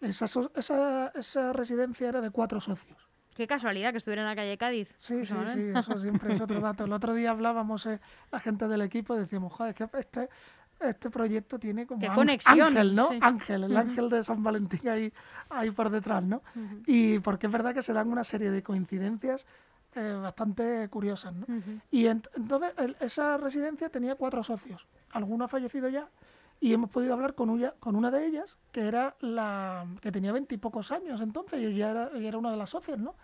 esa, 0.00 0.26
esa, 0.54 1.08
esa 1.14 1.52
residencia 1.52 2.08
era 2.08 2.20
de 2.20 2.30
cuatro 2.30 2.60
socios. 2.60 3.05
Qué 3.36 3.46
casualidad 3.46 3.92
que 3.92 3.98
estuviera 3.98 4.22
en 4.22 4.28
la 4.28 4.34
calle 4.34 4.56
Cádiz. 4.56 4.88
Sí, 4.98 5.26
sí, 5.26 5.34
sí, 5.52 5.70
eso 5.74 5.98
siempre 5.98 6.34
es 6.34 6.40
otro 6.40 6.58
dato. 6.58 6.84
El 6.84 6.92
otro 6.92 7.12
día 7.12 7.30
hablábamos, 7.30 7.84
eh, 7.86 8.00
la 8.32 8.40
gente 8.40 8.66
del 8.66 8.80
equipo, 8.80 9.14
decíamos, 9.14 9.52
joder, 9.52 9.74
que 9.74 9.86
este, 9.98 10.30
este 10.80 11.10
proyecto 11.10 11.58
tiene 11.58 11.86
como 11.86 12.00
ángel, 12.10 12.94
¿no? 12.94 13.10
Ángel, 13.20 13.64
el 13.64 13.76
ángel 13.76 14.08
de 14.08 14.24
San 14.24 14.42
Valentín 14.42 14.88
ahí, 14.88 15.12
ahí 15.50 15.70
por 15.70 15.90
detrás, 15.90 16.22
¿no? 16.22 16.42
Y 16.86 17.18
porque 17.18 17.46
es 17.46 17.52
verdad 17.52 17.74
que 17.74 17.82
se 17.82 17.92
dan 17.92 18.08
una 18.08 18.24
serie 18.24 18.50
de 18.50 18.62
coincidencias 18.62 19.44
eh, 19.94 20.18
bastante 20.20 20.88
curiosas, 20.88 21.34
¿no? 21.34 21.46
Y 21.90 22.06
entonces 22.06 22.72
esa 23.00 23.36
residencia 23.36 23.90
tenía 23.90 24.14
cuatro 24.14 24.42
socios. 24.42 24.86
Alguno 25.12 25.44
ha 25.44 25.48
fallecido 25.48 25.90
ya 25.90 26.08
y 26.60 26.72
hemos 26.72 26.90
podido 26.90 27.14
hablar 27.14 27.34
con 27.34 27.50
una, 27.50 27.72
con 27.72 27.96
una 27.96 28.10
de 28.10 28.26
ellas, 28.26 28.58
que 28.72 28.82
era 28.82 29.16
la 29.20 29.86
que 30.00 30.10
tenía 30.10 30.32
veintipocos 30.32 30.90
años 30.92 31.20
entonces, 31.20 31.60
y 31.60 31.66
ella 31.66 31.90
era, 31.90 32.10
ella 32.14 32.28
era 32.28 32.38
una 32.38 32.50
de 32.50 32.56
las 32.56 32.70
socias, 32.70 32.98
¿no? 32.98 33.14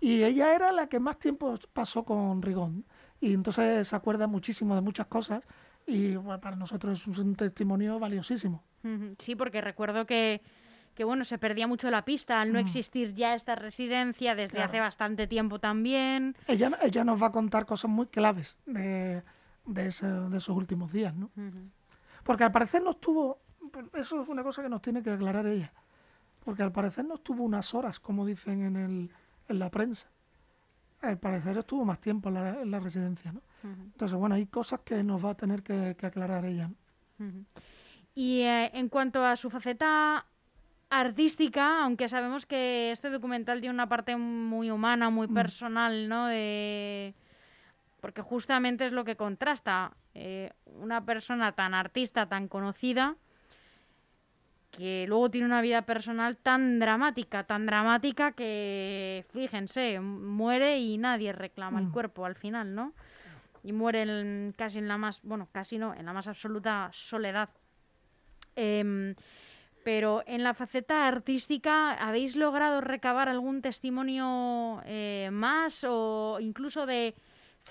Y 0.00 0.24
ella 0.24 0.54
era 0.54 0.72
la 0.72 0.88
que 0.88 0.98
más 0.98 1.18
tiempo 1.18 1.54
pasó 1.72 2.04
con 2.04 2.42
Rigón. 2.42 2.84
Y 3.20 3.34
entonces 3.34 3.86
se 3.86 3.94
acuerda 3.94 4.26
muchísimo 4.26 4.74
de 4.74 4.80
muchas 4.80 5.06
cosas 5.06 5.44
y 5.86 6.16
para 6.16 6.56
nosotros 6.56 7.06
es 7.06 7.18
un 7.18 7.36
testimonio 7.36 8.00
valiosísimo. 8.00 8.64
Sí, 9.18 9.36
porque 9.36 9.60
recuerdo 9.60 10.04
que, 10.04 10.42
que 10.96 11.04
bueno, 11.04 11.24
se 11.24 11.38
perdía 11.38 11.68
mucho 11.68 11.88
la 11.88 12.04
pista 12.04 12.40
al 12.40 12.52
no 12.52 12.58
mm. 12.58 12.62
existir 12.62 13.14
ya 13.14 13.34
esta 13.34 13.54
residencia 13.54 14.34
desde 14.34 14.60
hace 14.60 14.80
bastante 14.80 15.28
tiempo 15.28 15.60
también. 15.60 16.36
Ella, 16.48 16.72
ella 16.82 17.04
nos 17.04 17.22
va 17.22 17.28
a 17.28 17.32
contar 17.32 17.64
cosas 17.64 17.88
muy 17.88 18.06
claves 18.06 18.56
de, 18.66 19.22
de, 19.66 19.82
de 19.84 19.86
esos 20.36 20.48
últimos 20.48 20.92
días, 20.92 21.14
¿no? 21.14 21.30
Porque 22.22 22.44
al 22.44 22.52
parecer 22.52 22.82
no 22.82 22.90
estuvo, 22.90 23.40
eso 23.94 24.22
es 24.22 24.28
una 24.28 24.42
cosa 24.42 24.62
que 24.62 24.68
nos 24.68 24.82
tiene 24.82 25.02
que 25.02 25.10
aclarar 25.10 25.46
ella, 25.46 25.72
porque 26.44 26.62
al 26.62 26.72
parecer 26.72 27.04
no 27.04 27.14
estuvo 27.14 27.42
unas 27.44 27.74
horas, 27.74 28.00
como 28.00 28.26
dicen 28.26 28.62
en, 28.62 28.76
el, 28.76 29.10
en 29.48 29.58
la 29.58 29.70
prensa. 29.70 30.08
Al 31.00 31.18
parecer 31.18 31.58
estuvo 31.58 31.84
más 31.84 32.00
tiempo 32.00 32.28
en 32.28 32.70
la, 32.70 32.78
residencia, 32.78 33.32
¿no? 33.32 33.42
Entonces, 33.64 34.16
bueno, 34.16 34.36
hay 34.36 34.46
cosas 34.46 34.80
que 34.80 35.02
nos 35.02 35.24
va 35.24 35.30
a 35.30 35.34
tener 35.34 35.62
que, 35.62 35.96
aclarar 36.00 36.44
ella. 36.44 36.70
Y 38.14 38.42
eh, 38.42 38.70
en 38.74 38.88
cuanto 38.88 39.24
a 39.24 39.34
su 39.34 39.50
faceta 39.50 40.26
artística, 40.90 41.82
aunque 41.82 42.06
sabemos 42.06 42.46
que 42.46 42.92
este 42.92 43.10
documental 43.10 43.60
tiene 43.60 43.74
una 43.74 43.88
parte 43.88 44.16
muy 44.16 44.70
humana, 44.70 45.10
muy 45.10 45.26
personal, 45.26 46.08
¿no? 46.08 46.26
De 46.26 47.14
porque 48.02 48.20
justamente 48.20 48.84
es 48.84 48.90
lo 48.92 49.04
que 49.04 49.14
contrasta 49.14 49.92
eh, 50.14 50.50
una 50.66 51.04
persona 51.04 51.52
tan 51.52 51.72
artista, 51.72 52.28
tan 52.28 52.48
conocida, 52.48 53.14
que 54.72 55.04
luego 55.06 55.30
tiene 55.30 55.46
una 55.46 55.60
vida 55.62 55.82
personal 55.82 56.36
tan 56.36 56.80
dramática, 56.80 57.44
tan 57.44 57.64
dramática 57.64 58.32
que, 58.32 59.24
fíjense, 59.32 60.00
muere 60.00 60.80
y 60.80 60.98
nadie 60.98 61.32
reclama 61.32 61.78
el 61.78 61.86
Mm. 61.86 61.92
cuerpo 61.92 62.26
al 62.26 62.34
final, 62.34 62.74
¿no? 62.74 62.92
Y 63.62 63.70
muere 63.72 64.02
en- 64.02 64.52
casi 64.58 64.80
en 64.80 64.88
la 64.88 64.98
más, 64.98 65.20
bueno, 65.22 65.46
casi 65.52 65.78
no, 65.78 65.94
en 65.94 66.04
la 66.04 66.12
más 66.12 66.26
absoluta 66.26 66.90
soledad. 66.92 67.50
Em, 68.56 69.14
pero 69.84 70.24
en 70.26 70.42
la 70.42 70.54
faceta 70.54 71.06
artística, 71.06 71.92
¿habéis 71.92 72.34
logrado 72.34 72.80
recabar 72.80 73.28
algún 73.28 73.62
testimonio 73.62 74.82
eh, 74.86 75.28
más 75.32 75.84
o 75.88 76.38
incluso 76.40 76.84
de 76.86 77.14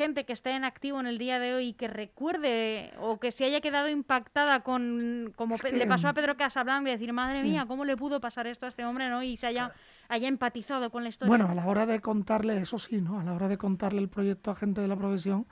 gente 0.02 0.26
que 0.26 0.34
esté 0.34 0.52
en 0.52 0.64
activo 0.64 1.00
en 1.00 1.06
el 1.08 1.18
día 1.18 1.38
de 1.40 1.54
hoy 1.54 1.68
y 1.70 1.74
que 1.74 1.88
recuerde 1.88 2.92
o 3.00 3.20
que 3.20 3.32
se 3.32 3.46
haya 3.46 3.62
quedado 3.62 3.88
impactada 3.90 4.62
con, 4.62 5.32
como 5.36 5.56
Es 5.56 5.62
pe- 5.62 5.70
que, 5.70 5.78
le 5.78 5.86
pasó 5.88 6.08
a 6.08 6.14
Pedro 6.14 6.36
Casablanca, 6.38 6.86
de 6.86 6.92
decir, 6.98 7.14
madre 7.14 7.42
sí. 7.42 7.50
mía, 7.50 7.66
¿cómo 7.68 7.86
le 7.86 7.96
pudo 7.98 8.20
pasar 8.20 8.48
esto 8.48 8.66
a 8.66 8.70
este 8.70 8.84
hombre, 8.86 9.10
no? 9.10 9.22
Y 9.24 9.38
se 9.38 9.48
haya, 9.48 9.72
haya 10.10 10.28
empatizado 10.28 10.90
con 10.90 11.04
la 11.04 11.10
historia. 11.10 11.30
Bueno, 11.30 11.48
a 11.50 11.56
la 11.56 11.66
hora 11.68 11.86
de 11.86 12.00
contarle, 12.00 12.58
eso 12.58 12.78
sí, 12.80 13.02
¿no? 13.02 13.20
A 13.20 13.24
la 13.24 13.34
hora 13.34 13.48
de 13.48 13.58
contarle 13.58 14.02
el 14.02 14.10
proyecto 14.10 14.52
a 14.52 14.56
gente 14.56 14.82
de 14.82 14.88
la 14.88 14.96
profesión, 14.96 15.46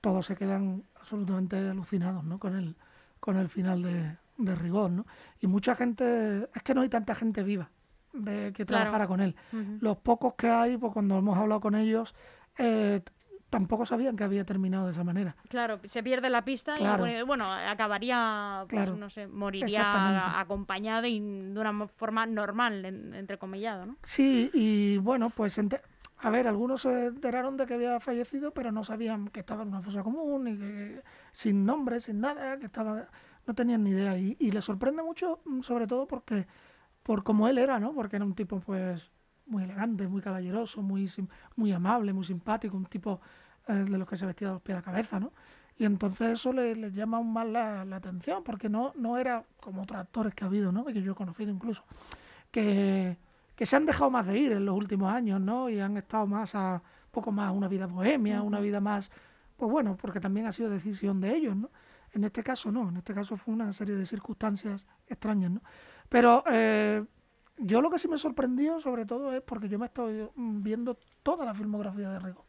todos 0.00 0.26
se 0.26 0.36
quedan 0.36 0.84
absolutamente 1.00 1.56
alucinados, 1.56 2.24
¿no? 2.24 2.38
Con 2.38 2.54
el, 2.56 2.76
con 3.20 3.36
el 3.38 3.48
final 3.48 3.82
de, 3.82 4.16
de 4.38 4.54
rigor, 4.54 4.90
¿no? 4.90 5.06
Y 5.40 5.46
mucha 5.46 5.74
gente, 5.74 6.48
es 6.54 6.62
que 6.62 6.74
no 6.74 6.82
hay 6.82 6.88
tanta 6.88 7.14
gente 7.14 7.42
viva 7.42 7.70
de 8.12 8.52
que 8.52 8.64
Claro. 8.64 8.84
trabajara 8.84 9.06
con 9.08 9.20
él. 9.20 9.34
Los 9.80 9.96
pocos 9.96 10.34
que 10.34 10.48
hay, 10.48 10.76
pues 10.76 10.92
cuando 10.92 11.18
hemos 11.18 11.36
hablado 11.36 11.60
con 11.60 11.74
ellos, 11.74 12.14
eh, 12.58 13.00
tampoco 13.54 13.86
sabían 13.86 14.16
que 14.16 14.24
había 14.24 14.44
terminado 14.44 14.86
de 14.86 14.92
esa 14.92 15.04
manera. 15.04 15.36
Claro, 15.48 15.78
se 15.84 16.02
pierde 16.02 16.28
la 16.28 16.44
pista 16.44 16.74
Claro. 16.74 17.06
y 17.06 17.22
bueno, 17.22 17.52
acabaría, 17.52 18.64
pues, 18.68 18.82
Claro, 18.82 18.96
no 18.96 19.08
sé, 19.10 19.28
moriría 19.28 20.40
acompañado 20.40 21.06
y 21.06 21.20
de 21.20 21.60
una 21.60 21.86
forma 21.86 22.26
normal, 22.26 22.84
en- 22.84 23.14
entrecomillado, 23.14 23.86
¿no? 23.86 23.96
Sí, 24.02 24.50
y 24.52 24.98
bueno, 24.98 25.30
pues 25.30 25.56
a 26.18 26.30
ver, 26.30 26.48
algunos 26.48 26.82
se 26.82 27.06
enteraron 27.06 27.56
de 27.56 27.66
que 27.66 27.74
había 27.74 28.00
fallecido, 28.00 28.52
pero 28.52 28.72
no 28.72 28.82
sabían 28.82 29.28
que 29.28 29.40
estaba 29.40 29.62
en 29.62 29.68
una 29.68 29.82
fosa 29.82 30.02
común 30.02 30.48
y 30.48 30.58
que 30.58 31.02
sin 31.32 31.64
nombre, 31.64 32.00
sin 32.00 32.18
nada, 32.20 32.58
que 32.58 32.66
estaba, 32.66 33.06
no 33.46 33.54
tenían 33.54 33.84
ni 33.84 33.90
idea. 33.90 34.18
Y, 34.18 34.36
y 34.40 34.50
les 34.50 34.64
sorprende 34.64 35.02
mucho, 35.04 35.42
mm, 35.44 35.60
sobre 35.60 35.86
todo 35.86 36.08
porque, 36.08 36.46
por 37.04 37.22
como 37.22 37.46
él 37.46 37.58
era, 37.58 37.78
¿no? 37.78 37.92
Porque 37.94 38.16
era 38.16 38.24
un 38.24 38.34
tipo, 38.34 38.58
pues, 38.58 39.12
muy 39.46 39.62
elegante, 39.62 40.08
muy 40.08 40.22
caballeroso, 40.22 40.82
muy, 40.82 41.08
muy 41.54 41.70
amable, 41.72 42.12
muy 42.12 42.24
simpático, 42.24 42.76
un 42.76 42.86
tipo 42.86 43.20
eh, 43.20 43.43
de 43.66 43.98
los 43.98 44.08
que 44.08 44.16
se 44.16 44.26
vestía 44.26 44.48
de 44.48 44.54
los 44.54 44.62
pies 44.62 44.76
a 44.76 44.80
la 44.80 44.84
cabeza, 44.84 45.20
¿no? 45.20 45.32
Y 45.76 45.84
entonces 45.84 46.32
eso 46.32 46.52
le, 46.52 46.76
le 46.76 46.92
llama 46.92 47.16
aún 47.16 47.32
más 47.32 47.46
la, 47.46 47.84
la 47.84 47.96
atención, 47.96 48.44
porque 48.44 48.68
no, 48.68 48.92
no 48.96 49.18
era 49.18 49.44
como 49.60 49.82
otros 49.82 50.00
actores 50.00 50.34
que 50.34 50.44
ha 50.44 50.46
habido, 50.46 50.70
¿no? 50.70 50.88
Y 50.88 50.92
que 50.92 51.02
yo 51.02 51.12
he 51.12 51.14
conocido 51.14 51.50
incluso, 51.50 51.84
que, 52.50 53.18
que 53.56 53.66
se 53.66 53.76
han 53.76 53.86
dejado 53.86 54.10
más 54.10 54.26
de 54.26 54.38
ir 54.38 54.52
en 54.52 54.64
los 54.64 54.76
últimos 54.76 55.12
años, 55.12 55.40
¿no? 55.40 55.68
Y 55.68 55.80
han 55.80 55.96
estado 55.96 56.26
más 56.26 56.54
a 56.54 56.82
poco 57.10 57.32
más 57.32 57.48
a 57.48 57.52
una 57.52 57.68
vida 57.68 57.86
bohemia, 57.86 58.42
una 58.42 58.60
vida 58.60 58.80
más, 58.80 59.10
pues 59.56 59.70
bueno, 59.70 59.96
porque 59.96 60.20
también 60.20 60.46
ha 60.46 60.52
sido 60.52 60.70
decisión 60.70 61.20
de 61.20 61.34
ellos, 61.34 61.56
¿no? 61.56 61.70
En 62.12 62.22
este 62.22 62.44
caso 62.44 62.70
no, 62.70 62.88
en 62.88 62.98
este 62.98 63.12
caso 63.12 63.36
fue 63.36 63.54
una 63.54 63.72
serie 63.72 63.96
de 63.96 64.06
circunstancias 64.06 64.86
extrañas, 65.08 65.50
¿no? 65.50 65.62
Pero 66.08 66.44
eh, 66.48 67.04
yo 67.58 67.80
lo 67.80 67.90
que 67.90 67.98
sí 67.98 68.06
me 68.06 68.18
sorprendió 68.18 68.80
sobre 68.80 69.04
todo 69.04 69.32
es 69.32 69.42
porque 69.42 69.68
yo 69.68 69.78
me 69.78 69.86
estoy 69.86 70.28
viendo 70.36 70.98
toda 71.22 71.44
la 71.44 71.54
filmografía 71.54 72.10
de 72.10 72.18
Rigo. 72.20 72.44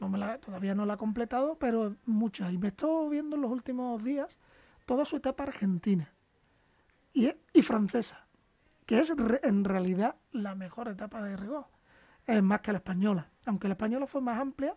No 0.00 0.08
me 0.08 0.18
la, 0.18 0.38
todavía 0.38 0.74
no 0.74 0.84
la 0.86 0.94
he 0.94 0.96
completado, 0.98 1.58
pero 1.58 1.96
muchas. 2.04 2.52
Y 2.52 2.58
me 2.58 2.68
estoy 2.68 3.08
viendo 3.10 3.36
en 3.36 3.42
los 3.42 3.50
últimos 3.50 4.02
días 4.04 4.28
toda 4.84 5.04
su 5.04 5.16
etapa 5.16 5.44
argentina 5.44 6.12
y, 7.12 7.30
y 7.52 7.62
francesa, 7.62 8.26
que 8.84 8.98
es 8.98 9.16
re- 9.16 9.40
en 9.42 9.64
realidad 9.64 10.16
la 10.32 10.54
mejor 10.54 10.88
etapa 10.88 11.22
de 11.22 11.36
Rigaud. 11.36 11.64
Es 12.26 12.42
más 12.42 12.60
que 12.60 12.72
la 12.72 12.78
española, 12.78 13.30
aunque 13.46 13.68
la 13.68 13.74
española 13.74 14.06
fue 14.06 14.20
más 14.20 14.38
amplia, 14.40 14.76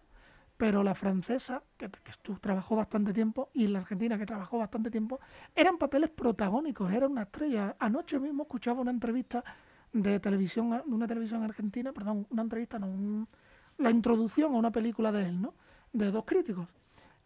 pero 0.58 0.84
la 0.84 0.94
francesa, 0.96 1.64
que, 1.78 1.90
que 1.90 2.12
trabajó 2.42 2.76
bastante 2.76 3.14
tiempo, 3.14 3.50
y 3.54 3.68
la 3.68 3.80
argentina, 3.80 4.18
que 4.18 4.26
trabajó 4.26 4.58
bastante 4.60 4.92
tiempo, 4.92 5.20
eran 5.56 5.78
papeles 5.78 6.10
protagónicos, 6.10 6.92
era 6.92 7.08
una 7.08 7.24
estrella. 7.24 7.76
Anoche 7.80 8.20
mismo 8.20 8.44
escuchaba 8.44 8.82
una 8.82 8.92
entrevista 8.92 9.44
de 9.94 10.20
televisión, 10.20 10.70
de 10.72 10.94
una 10.94 11.08
televisión 11.08 11.44
argentina, 11.44 11.92
perdón, 11.94 12.28
una 12.30 12.42
entrevista, 12.44 12.78
no, 12.78 12.88
un- 12.88 13.28
la 13.80 13.90
introducción 13.92 14.54
a 14.54 14.58
una 14.58 14.72
película 14.72 15.12
de 15.12 15.28
él, 15.30 15.42
¿no? 15.42 15.54
De 15.94 16.12
dos 16.12 16.26
críticos. 16.26 16.68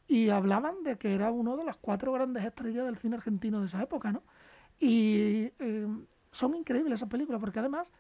Y 0.08 0.30
hablaban 0.30 0.84
de 0.84 0.98
que 0.98 1.14
era 1.14 1.32
uno 1.32 1.58
de 1.58 1.66
las 1.66 1.78
cuatro 1.78 2.14
grandes 2.14 2.46
estrellas 2.46 2.86
del 2.86 2.98
cine 2.98 3.16
argentino 3.18 3.60
de 3.60 3.66
esa 3.66 3.82
época, 3.82 4.12
¿no? 4.12 4.24
Y 4.80 5.52
eh, 5.60 5.88
son 6.32 6.56
increíbles 6.56 6.96
esas 6.96 7.10
películas, 7.10 7.40
porque 7.42 7.60
además 7.60 7.92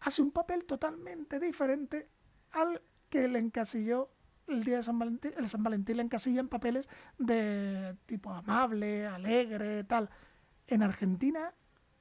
hace 0.00 0.22
un 0.22 0.30
papel 0.30 0.64
totalmente 0.64 1.40
diferente 1.40 2.08
al 2.52 2.82
que 3.08 3.28
le 3.28 3.38
encasilló 3.38 4.10
el 4.48 4.64
día 4.64 4.78
de 4.78 4.82
San 4.82 4.98
Valentín. 4.98 5.32
El 5.36 5.48
San 5.48 5.62
Valentín 5.62 5.96
le 5.96 6.02
encasilla 6.02 6.40
en 6.40 6.48
papeles 6.48 6.88
de 7.18 7.96
tipo 8.06 8.30
amable, 8.30 9.06
alegre, 9.06 9.84
tal. 9.84 10.10
En 10.66 10.82
Argentina 10.82 11.52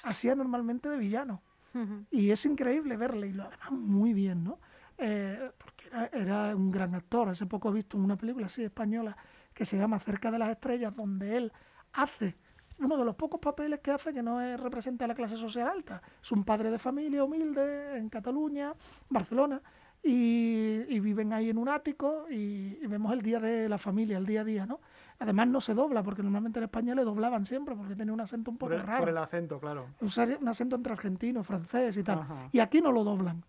hacía 0.03 0.35
normalmente 0.35 0.89
de 0.89 0.97
villano. 0.97 1.41
Ujú. 1.73 2.05
Y 2.11 2.31
es 2.31 2.45
increíble 2.45 2.97
verle, 2.97 3.27
y 3.27 3.33
lo 3.33 3.43
además 3.43 3.71
muy 3.71 4.13
bien, 4.13 4.43
¿no? 4.43 4.59
Eh, 4.97 5.51
porque 5.57 5.80
era, 5.91 6.09
era 6.13 6.55
un 6.55 6.71
gran 6.71 6.95
actor. 6.95 7.29
Hace 7.29 7.45
poco 7.45 7.69
he 7.69 7.73
visto 7.73 7.97
una 7.97 8.15
película 8.15 8.47
así 8.47 8.63
española 8.63 9.15
que 9.53 9.65
se 9.65 9.77
llama 9.77 9.99
Cerca 9.99 10.31
de 10.31 10.39
las 10.39 10.49
Estrellas, 10.49 10.95
donde 10.95 11.37
él 11.37 11.53
hace 11.93 12.35
uno 12.79 12.97
de 12.97 13.05
los 13.05 13.15
pocos 13.15 13.39
papeles 13.39 13.79
que 13.79 13.91
hace 13.91 14.13
que 14.13 14.23
no 14.23 14.41
es, 14.41 14.59
representa 14.59 15.05
a 15.05 15.07
la 15.07 15.13
clase 15.13 15.37
social 15.37 15.67
alta. 15.67 16.01
Es 16.21 16.31
un 16.31 16.43
padre 16.43 16.71
de 16.71 16.79
familia 16.79 17.23
humilde 17.23 17.97
en 17.97 18.09
Cataluña, 18.09 18.73
Barcelona, 19.09 19.61
y, 20.03 20.81
y 20.89 20.99
viven 20.99 21.31
ahí 21.31 21.51
en 21.51 21.59
un 21.59 21.69
ático 21.69 22.25
y, 22.29 22.79
y 22.81 22.87
vemos 22.87 23.13
el 23.13 23.21
día 23.21 23.39
de 23.39 23.69
la 23.69 23.77
familia, 23.77 24.17
el 24.17 24.25
día 24.25 24.41
a 24.41 24.43
día, 24.43 24.65
¿no? 24.65 24.79
Además 25.19 25.47
no 25.49 25.61
se 25.61 25.75
dobla, 25.75 26.01
porque 26.01 26.23
normalmente 26.23 26.57
en 26.57 26.63
España 26.63 26.95
le 26.95 27.03
doblaban 27.03 27.45
siempre, 27.45 27.75
porque 27.75 27.95
tiene 27.95 28.11
un 28.11 28.19
acento 28.19 28.49
un 28.49 28.57
poco 28.57 28.71
Por 28.71 28.79
el, 28.79 28.87
raro 28.87 29.01
por 29.01 29.09
el 29.09 29.17
acento, 29.19 29.59
claro. 29.59 29.85
un, 29.99 30.47
acento 30.47 30.75
entre 30.75 30.93
argentino, 30.93 31.43
francés 31.43 31.95
y 31.97 32.03
tal. 32.03 32.19
Ajá. 32.19 32.49
Y 32.51 32.57
aquí 32.57 32.81
no 32.81 32.91
lo 32.91 33.03
doblan. 33.03 33.45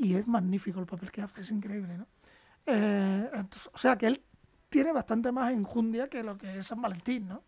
Y 0.00 0.14
es 0.14 0.26
magnífico 0.26 0.80
el 0.80 0.86
papel 0.86 1.10
que 1.10 1.20
hace, 1.20 1.42
es 1.42 1.50
increíble, 1.50 1.98
¿no? 1.98 2.06
Eh, 2.64 3.30
entonces, 3.34 3.70
o 3.72 3.76
sea 3.76 3.96
que 3.96 4.06
él 4.06 4.22
tiene 4.70 4.92
bastante 4.92 5.30
más 5.30 5.52
enjundia 5.52 6.08
que 6.08 6.22
lo 6.22 6.38
que 6.38 6.56
es 6.58 6.66
San 6.66 6.80
Valentín, 6.80 7.28
¿no? 7.28 7.42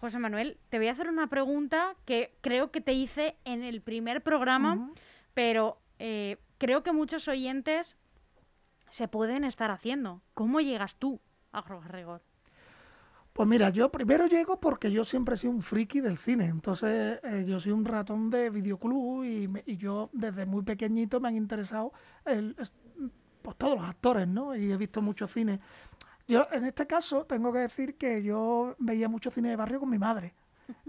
José 0.00 0.18
Manuel, 0.18 0.58
te 0.70 0.78
voy 0.78 0.88
a 0.88 0.92
hacer 0.92 1.08
una 1.08 1.28
pregunta 1.28 1.94
que 2.04 2.34
creo 2.40 2.72
que 2.72 2.80
te 2.80 2.94
hice 2.94 3.36
en 3.44 3.62
el 3.62 3.80
primer 3.80 4.22
programa, 4.22 4.92
pero 5.32 5.80
eh, 6.00 6.38
creo 6.58 6.82
que 6.82 6.92
muchos 6.92 7.28
oyentes 7.28 7.96
se 8.88 9.06
pueden 9.06 9.44
estar 9.44 9.70
haciendo. 9.70 10.22
¿Cómo 10.34 10.60
llegas 10.60 10.96
tú 10.96 11.20
a 11.52 11.62
Jorge 11.62 11.88
Rigor? 11.90 12.22
Pues 13.32 13.48
mira, 13.48 13.70
yo 13.70 13.90
primero 13.90 14.26
llego 14.26 14.58
porque 14.60 14.90
yo 14.90 15.04
siempre 15.04 15.34
he 15.34 15.38
sido 15.38 15.52
un 15.52 15.62
friki 15.62 16.00
del 16.00 16.18
cine, 16.18 16.46
entonces 16.46 17.20
eh, 17.22 17.44
yo 17.46 17.60
soy 17.60 17.72
un 17.72 17.84
ratón 17.84 18.28
de 18.28 18.50
videoclub 18.50 19.24
y, 19.24 19.48
me- 19.48 19.62
y 19.66 19.76
yo 19.76 20.10
desde 20.12 20.46
muy 20.46 20.62
pequeñito 20.62 21.20
me 21.20 21.28
han 21.28 21.36
interesado 21.36 21.92
el- 22.24 22.56
es- 22.58 22.72
pues 23.42 23.56
todos 23.56 23.78
los 23.78 23.88
actores, 23.88 24.26
¿no? 24.28 24.54
Y 24.56 24.70
he 24.70 24.76
visto 24.76 25.00
mucho 25.00 25.26
cine. 25.28 25.60
Yo 26.28 26.46
en 26.52 26.64
este 26.64 26.86
caso 26.86 27.24
tengo 27.24 27.52
que 27.52 27.60
decir 27.60 27.96
que 27.96 28.22
yo 28.22 28.74
veía 28.78 29.08
mucho 29.08 29.30
cine 29.30 29.48
de 29.50 29.56
barrio 29.56 29.80
con 29.80 29.88
mi 29.90 29.98
madre. 29.98 30.34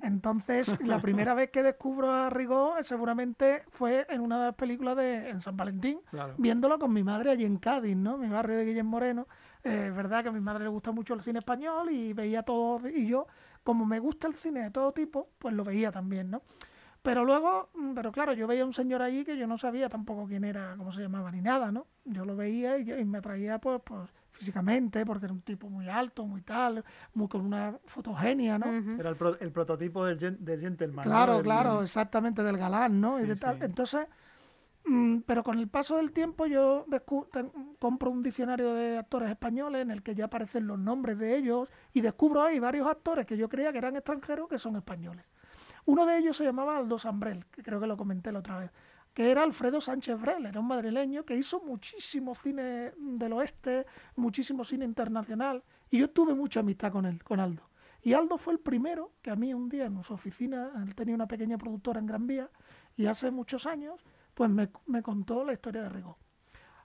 Entonces, 0.02 0.68
la 0.82 1.02
primera 1.02 1.34
vez 1.34 1.50
que 1.52 1.64
descubro 1.64 2.12
a 2.12 2.30
Rigaud 2.30 2.78
eh, 2.80 2.84
seguramente 2.84 3.64
fue 3.72 4.06
en 4.10 4.22
una 4.22 4.38
de 4.40 4.46
las 4.48 4.56
películas 4.56 4.98
de 4.98 5.30
en 5.30 5.42
San 5.42 5.56
Valentín, 5.58 6.00
Claro. 6.10 6.34
viéndolo 6.38 6.78
con 6.80 6.92
mi 6.92 7.04
madre 7.04 7.32
allí 7.32 7.46
en 7.46 7.58
Cádiz, 7.58 7.96
¿no? 7.96 8.18
Mi 8.18 8.28
barrio 8.28 8.58
de 8.58 8.66
Guillem 8.66 8.86
Moreno. 8.86 9.28
Eh, 9.64 9.86
Es 9.90 9.96
verdad 9.96 10.24
que 10.24 10.30
a 10.30 10.32
mi 10.32 10.40
madre 10.42 10.64
le 10.64 10.70
gusta 10.70 10.92
mucho 10.92 11.14
el 11.14 11.22
cine 11.22 11.40
español 11.40 11.92
y 11.92 12.14
veía 12.14 12.44
todo, 12.44 12.88
y 12.90 13.08
yo, 13.08 13.28
como 13.64 13.86
me 13.86 14.00
gusta 14.00 14.28
el 14.28 14.34
cine 14.36 14.62
de 14.64 14.72
todo 14.72 14.92
tipo, 14.92 15.30
pues 15.38 15.54
lo 15.54 15.64
veía 15.64 15.92
también, 15.92 16.32
¿no? 16.32 16.42
Pero 17.04 17.26
luego, 17.26 17.70
mm, 17.74 17.94
pero 17.96 18.12
claro, 18.12 18.34
yo 18.34 18.46
veía 18.48 18.62
a 18.64 18.66
un 18.66 18.74
señor 18.74 19.02
allí 19.02 19.26
que 19.26 19.36
yo 19.38 19.48
no 19.48 19.58
sabía 19.58 19.90
tampoco 19.90 20.28
quién 20.28 20.44
era, 20.44 20.76
cómo 20.78 20.92
se 20.92 21.02
llamaba 21.02 21.32
ni 21.32 21.42
nada, 21.42 21.72
¿no? 21.72 21.88
Yo 22.06 22.26
lo 22.26 22.36
veía 22.36 22.78
y, 22.78 22.92
y 22.92 23.06
me 23.06 23.18
atraía 23.20 23.58
pues, 23.60 23.82
pues 23.84 24.10
físicamente, 24.32 25.04
porque 25.06 25.26
era 25.26 25.34
un 25.34 25.42
tipo 25.42 25.68
muy 25.70 25.90
alto, 25.90 26.26
muy 26.26 26.42
tal, 26.42 26.84
muy 27.16 27.28
con 27.28 27.42
una 27.42 27.78
fotogenia, 27.86 28.58
¿no? 28.60 28.68
Era 29.00 29.10
el, 29.10 29.16
pro- 29.16 29.40
el 29.40 29.52
prototipo 29.52 30.06
del, 30.06 30.20
gen- 30.20 30.38
del 30.46 30.60
gentleman. 30.62 31.04
¿no? 31.06 31.12
Claro, 31.12 31.34
Del- 31.36 31.44
claro, 31.44 31.82
exactamente, 31.82 32.44
del 32.44 32.58
galán, 32.58 33.02
¿no? 33.02 33.18
Y 33.20 33.24
Sí, 33.24 33.28
de 33.30 33.36
tal. 33.36 33.58
sí. 33.58 33.66
Entonces, 33.66 34.08
pero 35.26 35.44
con 35.44 35.60
el 35.60 35.68
paso 35.68 35.98
del 35.98 36.12
tiempo 36.12 36.48
yo 36.48 36.86
compro 37.80 38.10
un 38.10 38.24
diccionario 38.24 38.74
de 38.74 38.98
actores 38.98 39.30
españoles 39.30 39.82
en 39.84 39.92
el 39.92 40.04
que 40.04 40.16
ya 40.16 40.26
aparecen 40.26 40.68
los 40.68 40.80
nombres 40.80 41.18
de 41.18 41.38
ellos 41.38 41.70
y 41.94 42.02
descubro 42.02 42.42
ahí 42.42 42.60
varios 42.60 42.88
actores 42.88 43.26
que 43.26 43.38
yo 43.38 43.48
creía 43.48 43.72
que 43.72 43.78
eran 43.78 43.96
extranjeros 43.96 44.50
que 44.50 44.58
son 44.58 44.76
españoles. 44.76 45.26
Uno 45.86 46.06
de 46.06 46.18
ellos 46.18 46.38
se 46.38 46.44
llamaba 46.44 46.78
Aldo 46.78 47.00
Sambrel, 47.00 47.46
que 47.48 47.64
creo 47.64 47.80
que 47.80 47.88
lo 47.88 47.98
comenté 47.98 48.32
la 48.32 48.40
otra 48.40 48.60
vez. 48.60 48.72
que 49.14 49.30
era 49.30 49.44
Alfredo 49.44 49.82
Sánchez 49.82 50.20
Brel, 50.20 50.46
era 50.46 50.60
un 50.60 50.68
madrileño 50.68 51.26
que 51.26 51.36
hizo 51.36 51.62
muchísimo 51.62 52.34
cine 52.34 52.94
del 52.98 53.34
oeste, 53.34 53.86
muchísimo 54.16 54.64
cine 54.64 54.86
internacional, 54.86 55.64
y 55.90 56.00
yo 56.00 56.10
tuve 56.10 56.34
mucha 56.34 56.62
amistad 56.62 56.92
con 56.92 57.06
él, 57.06 57.24
con 57.24 57.40
Aldo. 57.40 57.70
Y 58.04 58.14
Aldo 58.14 58.38
fue 58.38 58.54
el 58.54 58.60
primero 58.60 59.12
que 59.22 59.30
a 59.30 59.36
mí 59.36 59.54
un 59.54 59.70
día 59.70 59.86
en 59.86 60.04
su 60.04 60.14
oficina, 60.14 60.72
él 60.82 60.96
tenía 60.96 61.14
una 61.14 61.28
pequeña 61.28 61.58
productora 61.58 62.00
en 62.00 62.06
Gran 62.06 62.26
Vía, 62.26 62.50
y 62.96 63.06
hace 63.06 63.32
muchos 63.32 63.66
años, 63.66 64.06
pues 64.42 64.50
me, 64.50 64.70
me 64.88 65.04
contó 65.04 65.46
la 65.46 65.54
historia 65.54 65.84
de 65.84 65.90
Rigo. 65.90 66.18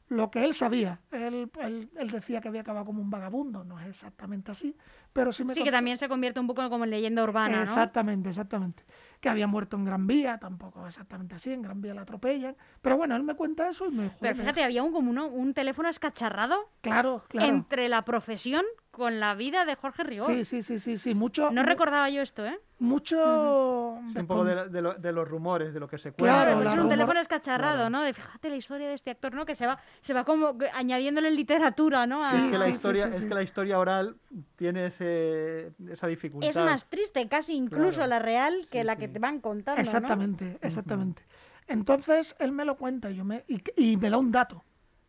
Lo 0.08 0.30
que 0.30 0.44
él 0.44 0.52
sabía, 0.52 1.00
él, 1.10 1.50
él, 1.58 1.90
él, 1.96 2.10
decía 2.10 2.42
que 2.42 2.48
había 2.48 2.60
acabado 2.60 2.84
como 2.84 3.00
un 3.00 3.08
vagabundo, 3.08 3.64
no 3.64 3.80
es 3.80 3.86
exactamente 3.88 4.50
así, 4.50 4.76
pero 5.10 5.32
sí 5.32 5.42
me 5.42 5.54
Sí, 5.54 5.60
contó... 5.60 5.64
que 5.64 5.72
también 5.72 5.96
se 5.96 6.06
convierte 6.06 6.38
un 6.38 6.46
poco 6.46 6.68
como 6.68 6.84
en 6.84 6.90
leyenda 6.90 7.24
urbana, 7.24 7.56
¿no? 7.56 7.62
Exactamente, 7.62 8.28
exactamente. 8.28 8.84
Que 9.22 9.30
había 9.30 9.46
muerto 9.46 9.78
en 9.78 9.86
Gran 9.86 10.06
Vía, 10.06 10.36
tampoco 10.36 10.86
exactamente 10.86 11.34
así, 11.36 11.50
en 11.50 11.62
Gran 11.62 11.80
Vía 11.80 11.94
la 11.94 12.02
atropellan. 12.02 12.54
Pero 12.82 12.98
bueno, 12.98 13.16
él 13.16 13.22
me 13.22 13.34
cuenta 13.36 13.70
eso 13.70 13.88
y 13.88 13.92
me 13.92 14.02
dijo... 14.02 14.16
Pero 14.20 14.36
fíjate, 14.36 14.62
había 14.62 14.82
un, 14.82 14.92
como 14.92 15.10
uno, 15.10 15.28
un 15.28 15.54
teléfono 15.54 15.88
escacharrado 15.88 16.68
Claro, 16.82 17.24
claro. 17.28 17.48
entre 17.48 17.88
la 17.88 18.04
profesión 18.04 18.66
con 18.96 19.20
la 19.20 19.34
vida 19.34 19.66
de 19.66 19.74
Jorge 19.74 20.04
Rigor. 20.04 20.26
Sí, 20.32 20.46
sí, 20.46 20.62
sí, 20.62 20.80
sí, 20.80 20.96
sí. 20.96 21.14
Mucho, 21.14 21.50
No 21.50 21.62
recordaba 21.62 22.08
yo 22.08 22.22
esto, 22.22 22.46
¿eh? 22.46 22.58
mucho 22.78 23.98
Sí, 24.12 24.18
un 24.18 24.26
poco 24.26 24.44
de, 24.44 24.68
de 24.70 24.80
lo- 24.80 24.94
de 24.94 25.12
los 25.12 25.28
rumores, 25.28 25.74
de 25.74 25.80
lo 25.80 25.86
que 25.86 25.98
se 25.98 26.12
cuenta. 26.12 26.22
Claro, 26.24 26.42
Claro, 26.44 26.56
pues 26.56 26.66
es 26.68 26.72
un 26.72 26.78
rumor- 26.80 26.90
teléfono 26.92 27.20
escacharrado, 27.20 27.74
Claro. 27.76 27.90
¿no? 27.90 28.02
De 28.02 28.14
fíjate 28.14 28.48
la 28.48 28.56
historia 28.56 28.88
de 28.88 28.94
este 28.94 29.10
actor, 29.10 29.34
¿no? 29.34 29.44
Que 29.44 29.54
se 29.54 29.66
va, 29.66 29.78
se 30.00 30.14
va 30.14 30.24
como 30.24 30.56
añadiéndole 30.72 31.28
en 31.28 31.36
literatura, 31.36 32.06
¿no? 32.06 32.22
A- 32.24 32.30
Sí, 32.30 32.36
Es 32.36 32.50
que, 32.52 32.58
la 32.58 32.64
sí, 32.64 32.70
historia, 32.70 33.04
sí, 33.08 33.12
sí, 33.12 33.22
es 33.24 33.28
que 33.28 33.34
la 33.34 33.42
historia 33.42 33.78
oral 33.78 34.16
tiene 34.56 34.86
ese, 34.86 35.72
esa 35.90 36.06
dificultad. 36.06 36.48
Es 36.48 36.56
más 36.56 36.86
triste 36.88 37.28
casi 37.28 37.52
incluso 37.54 37.96
Claro. 37.96 38.08
la 38.10 38.18
real 38.18 38.66
que 38.70 38.80
Sí, 38.80 38.86
la 38.86 38.96
que 38.96 39.08
sí. 39.08 39.12
te 39.12 39.18
van 39.18 39.40
contando, 39.40 39.76
¿no? 39.80 39.86
Exactamente, 39.86 40.58
exactamente. 40.62 41.22
Entonces 41.66 42.34
él 42.38 42.52
me 42.52 42.64
lo 42.64 42.76
cuenta 42.76 43.10
y, 43.10 43.16
yo 43.16 43.24
me, 43.26 43.44
y, 43.48 43.60
y 43.76 43.96
me 43.98 44.08
da 44.08 44.16
un 44.16 44.32
dato, 44.32 44.64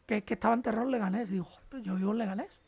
que 0.06 0.18
es 0.18 0.24
que 0.24 0.34
estaba 0.34 0.56
en 0.56 0.92
Leganés. 0.92 1.30
Y 1.30 1.34
digo, 1.34 1.46
"Joder, 1.46 1.64
pero 1.70 1.84
yo 1.84 1.96
vivo 1.96 2.12
en 2.12 2.18
Leganés. 2.18 2.60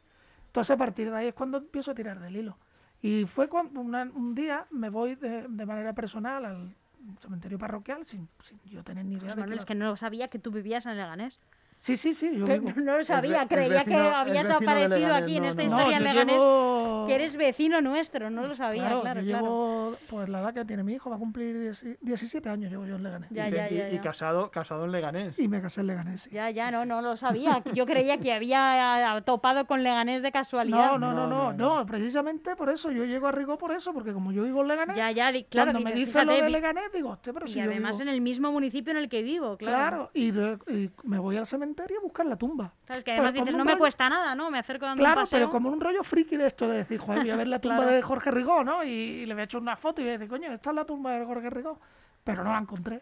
Entonces 0.49 0.71
a 0.71 0.77
partir 0.77 1.09
de 1.11 1.15
ahí 1.15 1.27
es 1.27 1.33
cuando 1.35 1.59
empiezo 1.59 1.91
a 1.91 1.95
tirar 1.95 2.19
del 2.19 2.35
hilo. 2.35 2.57
Y 3.01 3.25
fue 3.25 3.47
cuando 3.47 3.79
una- 3.81 4.03
un 4.03 4.33
día 4.35 4.65
me 4.71 4.89
voy 4.89 5.15
de, 5.15 5.47
de 5.47 5.65
manera 5.65 5.93
personal 5.93 6.43
al 6.43 6.75
cementerio 7.19 7.57
parroquial 7.57 8.05
sin, 8.05 8.27
sin 8.43 8.59
yo 8.65 8.83
tener 8.83 9.05
ni 9.05 9.13
idea 9.13 9.21
Pues, 9.25 9.35
de 9.35 9.41
Manuel, 9.41 9.59
es 9.59 9.65
que 9.65 9.75
no 9.75 9.95
sabía 9.95 10.27
que 10.27 10.39
tú 10.39 10.51
vivías 10.51 10.85
en 10.85 10.97
Leganés. 10.97 11.39
Sí, 11.81 11.95
sí, 11.95 12.13
sí, 12.13 12.29
yo 12.37 12.45
vivo. 12.45 12.71
no 12.75 12.97
lo 12.97 13.03
sabía, 13.03 13.47
creía 13.47 13.83
vecino- 13.83 13.85
que 13.85 13.95
habías 13.95 14.49
aparecido 14.49 15.15
aquí 15.15 15.37
en 15.37 15.45
esta 15.45 15.63
no. 15.63 15.69
No, 15.69 15.75
historia 15.77 15.97
en 15.97 16.03
Leganés, 16.03 16.35
llevo... 16.35 17.05
que 17.07 17.15
eres 17.15 17.35
vecino 17.37 17.79
nuestro, 17.81 18.29
no 18.29 18.45
lo 18.47 18.53
sabía, 18.55 18.81
Claro, 18.83 19.01
claro, 19.01 19.21
yo 19.21 19.27
claro. 19.29 19.43
llevo, 19.45 19.95
pues 20.09 20.27
la 20.29 20.41
edad 20.41 20.53
que 20.53 20.65
tiene 20.65 20.83
mi 20.83 20.93
hijo, 20.95 21.09
va 21.09 21.15
a 21.15 21.19
cumplir 21.19 21.57
10 21.57 21.85
17 22.01 22.49
años 22.49 22.69
llevo 22.69 22.85
yo 22.85 22.97
en 22.97 23.03
Leganés. 23.03 23.29
Ya, 23.31 23.47
y, 23.47 23.51
ya, 23.51 23.71
y- 23.71 23.77
ya, 23.77 23.89
y 23.91 23.95
ya. 23.95 24.01
casado, 24.01 24.51
casado 24.51 24.83
en 24.83 24.91
Leganés. 24.91 25.39
Y 25.39 25.47
me 25.47 25.61
casé 25.61 25.79
en 25.79 25.87
Leganés. 25.87 26.21
sí. 26.23 26.29
Ya, 26.31 26.49
ya, 26.49 26.65
Sí, 26.67 26.71
no, 26.73 26.81
sí. 26.83 26.89
no 26.89 27.01
lo 27.01 27.15
sabía. 27.15 27.63
Yo 27.73 27.85
creía 27.85 28.17
que 28.17 28.33
había 28.33 29.21
topado 29.25 29.65
con 29.65 29.81
Leganés 29.81 30.21
de 30.21 30.33
casualidad. 30.33 30.91
No, 30.91 30.99
no, 30.99 31.13
no, 31.13 31.27
No, 31.27 31.53
no, 31.53 31.53
no, 31.53 31.77
no, 31.79 31.85
precisamente 31.85 32.57
por 32.57 32.69
eso 32.69 32.91
yo 32.91 33.05
llego 33.05 33.27
a 33.27 33.31
Rigo 33.31 33.57
por 33.57 33.71
eso, 33.71 33.93
porque 33.93 34.11
como 34.11 34.33
yo 34.33 34.43
vivo 34.43 34.61
en 34.63 34.67
Leganés, 34.67 34.97
Ya, 34.97 35.11
ya, 35.11 35.31
di- 35.31 35.45
claro. 35.45 35.71
cuando 35.71 35.89
me 35.89 35.95
dicen 35.95 36.27
lo 36.27 36.33
de 36.33 36.49
Leganés, 36.49 36.91
digo, 36.93 37.09
hostia, 37.11 37.31
pero 37.31 37.45
Y 37.45 37.49
si 37.51 37.59
yo 37.59 37.63
además 37.63 37.95
vivo- 37.97 38.09
en 38.09 38.15
el 38.15 38.19
mismo 38.21 38.51
municipio 38.51 38.91
en 38.91 38.97
el 38.97 39.07
que 39.07 39.21
vivo, 39.23 39.55
claro. 39.55 40.11
Y, 40.13 40.27
y 40.29 40.91
me 41.05 41.19
voy 41.19 41.37
al 41.37 41.45
cementerio 41.45 41.68
a 41.77 42.01
buscar 42.01 42.25
la 42.25 42.35
tumba. 42.35 42.73
Claro, 42.85 42.99
es 42.99 43.03
que 43.05 43.11
además 43.11 43.33
dices, 43.33 43.53
un 43.53 43.57
no 43.59 43.65
me 43.65 43.71
rollo- 43.73 43.79
cuesta 43.79 44.09
nada, 44.09 44.35
¿no? 44.35 44.49
Me 44.51 44.59
acerco 44.59 44.85
un 44.85 44.95
Claro, 44.97 45.21
paseo. 45.21 45.39
pero 45.39 45.49
como 45.51 45.69
un 45.69 45.79
rollo 45.81 46.03
friki 46.03 46.37
de 46.37 46.47
esto, 46.47 46.67
de 46.67 46.77
decir, 46.77 46.99
joder, 46.99 47.21
voy 47.21 47.29
a 47.29 47.35
ver 47.35 47.47
la 47.47 47.59
tumba 47.61 47.77
Claro. 47.77 47.91
de 47.91 48.01
Jorge 48.01 48.31
Rigó, 48.31 48.63
¿no? 48.63 48.83
Y, 48.83 49.25
le 49.25 49.33
voy 49.33 49.41
a 49.41 49.43
echar 49.45 49.61
una 49.61 49.75
foto 49.75 50.01
y 50.01 50.05
voy 50.05 50.09
a 50.09 50.17
decir, 50.17 50.29
coño, 50.29 50.51
esta 50.51 50.69
es 50.69 50.75
la 50.75 50.85
tumba 50.85 51.11
de 51.13 51.25
Jorge 51.25 51.49
Rigó. 51.49 51.79
Pero 52.23 52.43
no 52.43 52.51
la 52.51 52.59
encontré. 52.59 53.01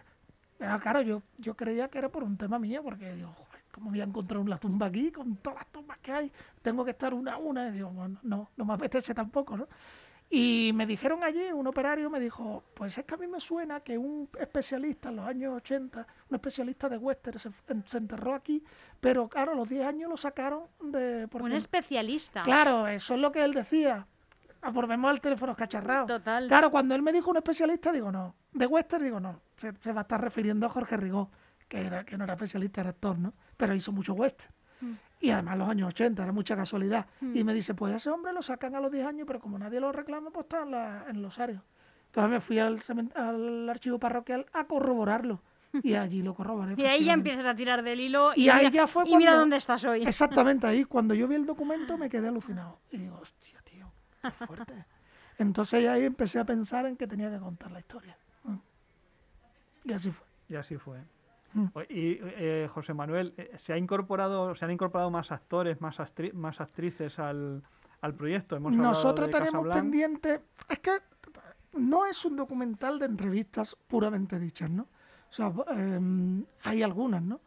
Pero 0.57 0.79
claro, 0.79 1.01
yo, 1.01 1.21
yo 1.37 1.55
creía 1.55 1.87
que 1.87 1.97
era 1.99 2.09
por 2.09 2.23
un 2.23 2.37
tema 2.37 2.57
mío, 2.59 2.81
porque 2.83 3.13
digo, 3.13 3.31
joder, 3.35 3.61
¿cómo 3.71 3.89
voy 3.91 4.01
a 4.01 4.05
encontrar 4.05 4.39
una 4.39 4.57
tumba 4.57 4.87
aquí 4.87 5.11
con 5.11 5.35
todas 5.37 5.59
las 5.59 5.67
tumbas 5.67 5.97
que 5.99 6.11
hay? 6.11 6.31
Tengo 6.61 6.83
que 6.83 6.91
estar 6.91 7.13
una 7.13 7.33
a 7.33 7.37
una. 7.37 7.67
Y 7.69 7.71
digo, 7.73 7.89
bueno, 7.89 8.17
no, 8.23 8.49
no 8.57 8.65
me 8.65 8.73
apetece 8.73 9.13
tampoco, 9.13 9.55
¿no? 9.57 9.67
Y 10.29 10.71
me 10.73 10.85
dijeron 10.85 11.23
allí, 11.23 11.51
un 11.53 11.67
operario 11.67 12.09
me 12.09 12.19
dijo, 12.19 12.63
pues 12.73 12.97
es 12.97 13.05
que 13.05 13.13
a 13.13 13.17
mí 13.17 13.27
me 13.27 13.39
suena 13.39 13.79
que 13.79 13.97
un 13.97 14.29
especialista 14.37 15.07
en 15.09 15.15
los 15.17 15.25
años 15.25 15.53
80, 15.55 16.05
un 16.29 16.35
especialista 16.35 16.89
de 16.89 16.97
western, 16.97 17.39
se, 17.39 17.49
se 17.85 17.97
enterró 17.97 18.33
aquí, 18.35 18.61
pero 18.99 19.29
claro, 19.29 19.53
a 19.53 19.55
los 19.55 19.69
10 19.69 19.85
años 19.85 20.09
lo 20.09 20.17
sacaron 20.17 20.63
de... 20.81 21.27
porque- 21.29 21.45
Un 21.45 21.53
especialista. 21.53 22.43
Claro, 22.43 22.87
eso 22.87 23.13
es 23.15 23.21
lo 23.21 23.31
que 23.31 23.41
él 23.43 23.53
decía. 23.53 24.05
Ah, 24.61 24.69
Volvemos 24.71 25.09
al 25.09 25.21
teléfono 25.21 25.55
cacharrado. 25.55 26.07
Total. 26.07 26.47
Claro, 26.47 26.71
cuando 26.71 26.93
él 26.93 27.01
me 27.01 27.13
dijo 27.13 27.29
un 27.31 27.37
especialista, 27.37 27.93
digo 27.93 28.11
no. 28.11 28.35
De 28.51 28.65
western, 28.65 29.03
digo 29.05 29.19
no. 29.21 29.39
Se, 29.55 29.71
se 29.79 29.93
va 29.93 30.01
a 30.01 30.03
estar 30.03 30.19
refiriendo 30.19 30.65
a 30.65 30.69
Jorge 30.69 30.97
Rigó, 30.97 31.31
que, 31.69 31.79
era, 31.85 32.03
que 32.03 32.17
no 32.17 32.25
era 32.25 32.33
especialista, 32.33 32.81
era 32.81 32.89
actor, 32.89 33.17
¿no? 33.17 33.33
Pero 33.55 33.73
hizo 33.75 33.93
mucho 33.93 34.13
western. 34.13 34.51
Y 35.19 35.31
además 35.31 35.57
los 35.57 35.67
años 35.69 35.87
80, 35.89 36.23
era 36.23 36.31
mucha 36.31 36.55
casualidad. 36.55 37.07
Y 37.21 37.43
me 37.43 37.53
dice, 37.53 37.73
pues 37.73 37.95
ese 37.95 38.09
hombre 38.09 38.33
lo 38.33 38.41
sacan 38.41 38.75
a 38.75 38.79
los 38.79 38.91
10 38.91 39.05
años, 39.07 39.25
pero 39.27 39.39
como 39.39 39.57
nadie 39.57 39.79
lo 39.79 39.91
reclama, 39.91 40.29
pues 40.29 40.45
está 40.45 40.61
en, 40.61 40.71
la, 40.71 41.05
en 41.09 41.21
los 41.21 41.39
arios. 41.39 41.61
Entonces 42.07 42.31
me 42.31 42.39
fui 42.39 42.59
al, 42.59 43.69
archivo 43.69 43.99
parroquial 43.99 44.45
a 44.53 44.65
corroborarlo. 44.65 45.41
Y 45.83 45.95
allí 45.95 46.21
lo 46.21 46.33
corroboré. 46.33 46.75
Y 46.77 46.85
ahí 46.85 47.03
ya 47.05 47.13
empiezas 47.13 47.45
a 47.45 47.55
tirar 47.55 47.83
del 47.83 47.99
hilo. 47.99 48.31
Y 48.35 48.49
ahí 48.49 48.65
mira, 48.65 48.69
ya 48.71 48.87
fue 48.87 49.03
y 49.07 49.15
mira 49.17 49.31
cuando- 49.31 49.39
dónde 49.41 49.57
estás 49.57 49.83
hoy. 49.85 50.03
Exactamente, 50.03 50.65
ahí 50.65 50.85
cuando 50.85 51.13
yo 51.13 51.27
vi 51.27 51.35
el 51.35 51.45
documento 51.45 51.97
me 51.97 52.09
quedé 52.09 52.27
alucinado. 52.29 52.79
Y 52.91 52.97
digo, 52.97 53.19
hostia, 53.21 53.59
tío, 53.63 53.91
qué 54.21 54.31
fuerte. 54.45 54.85
Entonces 55.37 55.87
ahí 55.87 56.03
empecé 56.03 56.39
a 56.39 56.45
pensar 56.45 56.85
en 56.85 56.95
que 56.95 57.05
tenía 57.05 57.29
que 57.29 57.39
contar 57.39 57.71
la 57.71 57.79
historia. 57.79 58.17
Mm. 58.43 58.55
Y 59.83 59.93
así 59.93 60.09
fue. 60.11 60.25
Y 60.49 60.55
así 60.55 60.77
fue. 60.77 60.99
Mm. 61.57 61.79
Y 61.89 62.19
eh, 62.21 62.69
José 62.73 62.93
Manuel, 62.93 63.33
eh, 63.37 63.51
¿se 63.57 63.73
ha 63.73 63.77
incorporado, 63.77 64.55
se 64.55 64.63
han 64.65 64.71
incorporado 64.71 65.09
más 65.09 65.31
actores, 65.31 65.81
más, 65.81 65.97
actri- 65.97 66.33
más 66.33 66.61
actrices 66.61 67.17
al, 67.19 67.63
al 68.01 68.13
proyecto? 68.13 68.55
Hemos 68.55 68.73
Nosotros 68.73 69.29
tenemos 69.29 69.65
pendiente, 69.81 70.41
es 70.69 70.79
que 70.79 70.91
no 71.73 72.05
es 72.05 72.23
un 72.25 72.35
documental 72.35 72.99
de 72.99 73.05
entrevistas 73.07 73.75
puramente 73.87 74.39
dichas, 74.39 74.69
¿no? 74.69 74.83
O 74.83 75.33
sea, 75.33 75.51
em, 75.75 76.45
hay 76.63 76.83
algunas, 76.83 77.21
¿no? 77.21 77.41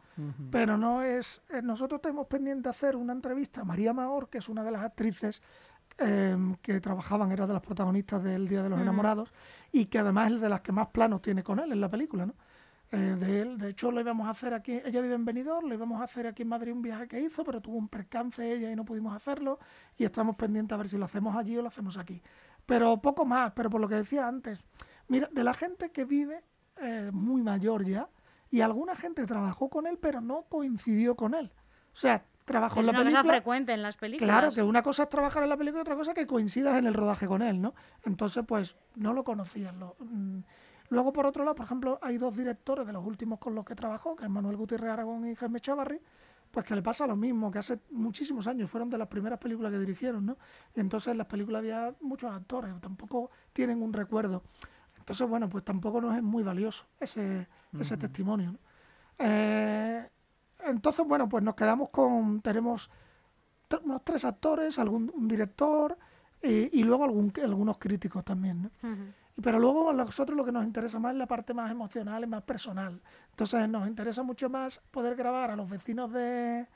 Pero 0.51 0.77
no 0.77 1.01
es. 1.01 1.41
eh, 1.49 1.61
nosotros 1.63 1.99
tenemos 2.01 2.27
pendiente 2.27 2.69
hacer 2.69 2.95
una 2.95 3.13
entrevista 3.13 3.61
a 3.61 3.63
María 3.63 3.91
Mahor, 3.93 4.29
que 4.29 4.37
es 4.37 4.49
una 4.49 4.63
de 4.63 4.69
las 4.71 4.83
actrices 4.83 5.41
em, 5.97 6.55
que 6.61 6.79
trabajaban, 6.79 7.31
era 7.31 7.47
de 7.47 7.53
las 7.53 7.61
protagonistas 7.61 8.23
del 8.23 8.47
Día 8.47 8.61
de 8.61 8.69
los. 8.69 8.79
Enamorados, 8.79 9.33
y 9.71 9.85
que 9.85 9.97
además 9.99 10.31
es 10.33 10.41
de 10.41 10.49
las 10.49 10.61
que 10.61 10.71
más 10.71 10.87
planos 10.87 11.21
tiene 11.21 11.43
con 11.43 11.59
él 11.59 11.71
en 11.71 11.81
la 11.81 11.89
película, 11.89 12.25
¿no? 12.25 12.33
Eh, 12.93 12.97
de 12.97 13.41
él, 13.41 13.57
de 13.57 13.69
hecho, 13.69 13.89
lo 13.89 14.01
íbamos 14.01 14.27
a 14.27 14.31
hacer 14.31 14.53
aquí, 14.53 14.73
ella 14.83 14.99
vive 14.99 15.15
en 15.15 15.23
Benidorm, 15.23 15.69
lo 15.69 15.73
íbamos 15.75 16.01
a 16.01 16.03
hacer 16.03 16.27
aquí 16.27 16.41
en 16.41 16.49
Madrid 16.49 16.73
un 16.73 16.81
viaje 16.81 17.07
que 17.07 17.21
hizo, 17.21 17.45
pero 17.45 17.61
tuvo 17.61 17.77
un 17.77 17.87
percance 17.87 18.51
ella 18.51 18.69
y 18.69 18.75
no 18.75 18.83
pudimos 18.83 19.15
hacerlo, 19.15 19.59
y 19.97 20.03
estamos 20.03 20.35
pendientes 20.35 20.75
a 20.75 20.77
ver 20.77 20.89
si 20.89 20.97
lo 20.97 21.05
hacemos 21.05 21.33
allí 21.37 21.55
o 21.57 21.61
lo 21.61 21.69
hacemos 21.69 21.97
aquí. 21.97 22.21
Pero 22.65 23.01
poco 23.01 23.23
más, 23.25 23.53
pero 23.53 23.69
por 23.69 23.79
lo 23.79 23.87
que 23.87 23.95
decía 23.95 24.27
antes, 24.27 24.59
mira, 25.07 25.29
de 25.31 25.43
la 25.43 25.53
gente 25.53 25.91
que 25.91 26.03
vive 26.03 26.43
eh, 26.81 27.11
muy 27.13 27.41
mayor 27.41 27.85
ya, 27.85 28.09
y 28.49 28.59
alguna 28.59 28.97
gente 28.97 29.25
trabajó 29.25 29.69
con 29.69 29.87
él, 29.87 29.97
pero 29.97 30.19
no 30.19 30.43
coincidió 30.49 31.15
con 31.15 31.33
él. 31.33 31.53
O 31.93 31.97
sea, 31.97 32.25
trabajó 32.43 32.81
Es 32.81 32.81
en 32.81 32.85
la 32.87 32.91
una 32.91 32.99
cosa 32.99 33.09
película. 33.11 33.33
frecuente 33.33 33.71
en 33.71 33.81
las 33.83 33.95
películas. 33.95 34.29
Claro, 34.29 34.53
que 34.53 34.63
una 34.63 34.83
cosa 34.83 35.03
es 35.03 35.09
trabajar 35.09 35.43
en 35.43 35.49
la 35.49 35.55
película 35.55 35.79
y 35.79 35.83
otra 35.83 35.95
cosa 35.95 36.11
es 36.11 36.15
que 36.15 36.27
coincidas 36.27 36.77
en 36.77 36.87
el 36.87 36.93
rodaje 36.93 37.25
con 37.27 37.41
él, 37.41 37.61
¿no? 37.61 37.73
Entonces, 38.03 38.43
pues, 38.45 38.75
no 38.95 39.13
lo 39.13 39.23
conocían. 39.23 39.79
Lo, 39.79 39.95
mm. 39.99 40.39
Luego, 40.91 41.13
por 41.13 41.25
otro 41.25 41.45
lado, 41.45 41.55
por 41.55 41.65
ejemplo, 41.65 41.99
hay 42.01 42.17
dos 42.17 42.35
directores 42.35 42.85
de 42.85 42.91
los 42.91 43.05
últimos 43.05 43.39
con 43.39 43.55
los 43.55 43.63
que 43.63 43.75
trabajó, 43.75 44.13
que 44.13 44.25
es 44.25 44.29
Manuel 44.29 44.57
Gutiérrez 44.57 44.89
Aragón 44.89 45.25
y 45.25 45.35
Jaime 45.35 45.61
Chavarri, 45.61 46.01
pues 46.51 46.65
que 46.65 46.75
le 46.75 46.81
pasa 46.81 47.07
lo 47.07 47.15
mismo, 47.15 47.49
que 47.49 47.59
hace 47.59 47.79
muchísimos 47.91 48.45
años 48.45 48.69
fueron 48.69 48.89
de 48.89 48.97
las 48.97 49.07
primeras 49.07 49.39
películas 49.39 49.71
que 49.71 49.79
dirigieron, 49.79 50.25
¿no? 50.25 50.37
Y 50.75 50.81
entonces 50.81 51.13
en 51.13 51.17
las 51.17 51.27
películas 51.27 51.59
había 51.59 51.95
muchos 52.01 52.29
actores, 52.29 52.73
tampoco 52.81 53.31
tienen 53.53 53.81
un 53.81 53.93
recuerdo. 53.93 54.43
Entonces, 54.97 55.25
bueno, 55.29 55.47
pues 55.47 55.63
tampoco 55.63 56.01
nos 56.01 56.13
es 56.17 56.21
muy 56.21 56.43
valioso 56.43 56.85
ese, 56.99 57.47
ese 57.79 57.95
testimonio, 57.95 58.51
¿no? 58.51 58.59
Eh, 59.17 60.09
entonces, 60.65 61.07
bueno, 61.07 61.29
pues 61.29 61.41
nos 61.41 61.55
quedamos 61.55 61.87
con, 61.87 62.41
tenemos 62.41 62.89
unos 63.81 64.03
tres 64.03 64.25
actores, 64.25 64.77
algún 64.77 65.09
un 65.15 65.25
director 65.25 65.97
eh, 66.41 66.69
y 66.73 66.83
luego 66.83 67.05
algún, 67.05 67.31
algunos 67.41 67.77
críticos 67.77 68.25
también, 68.25 68.63
¿no? 68.63 68.71
Pero 69.41 69.59
luego 69.59 69.89
a 69.89 69.93
nosotros 69.93 70.37
lo 70.37 70.43
que 70.43 70.51
nos 70.51 70.65
interesa 70.65 70.99
más 70.99 71.13
es 71.13 71.17
la 71.17 71.27
parte 71.27 71.53
más 71.53 71.71
emocional 71.71 72.23
y 72.23 72.27
más 72.27 72.43
personal. 72.43 73.01
Entonces 73.29 73.69
nos 73.69 73.87
interesa 73.87 74.23
mucho 74.23 74.49
más 74.49 74.79
poder 74.91 75.15
grabar 75.15 75.51
a 75.51 75.55
los 75.55 75.69
vecinos 75.69 76.11
de, 76.11 76.67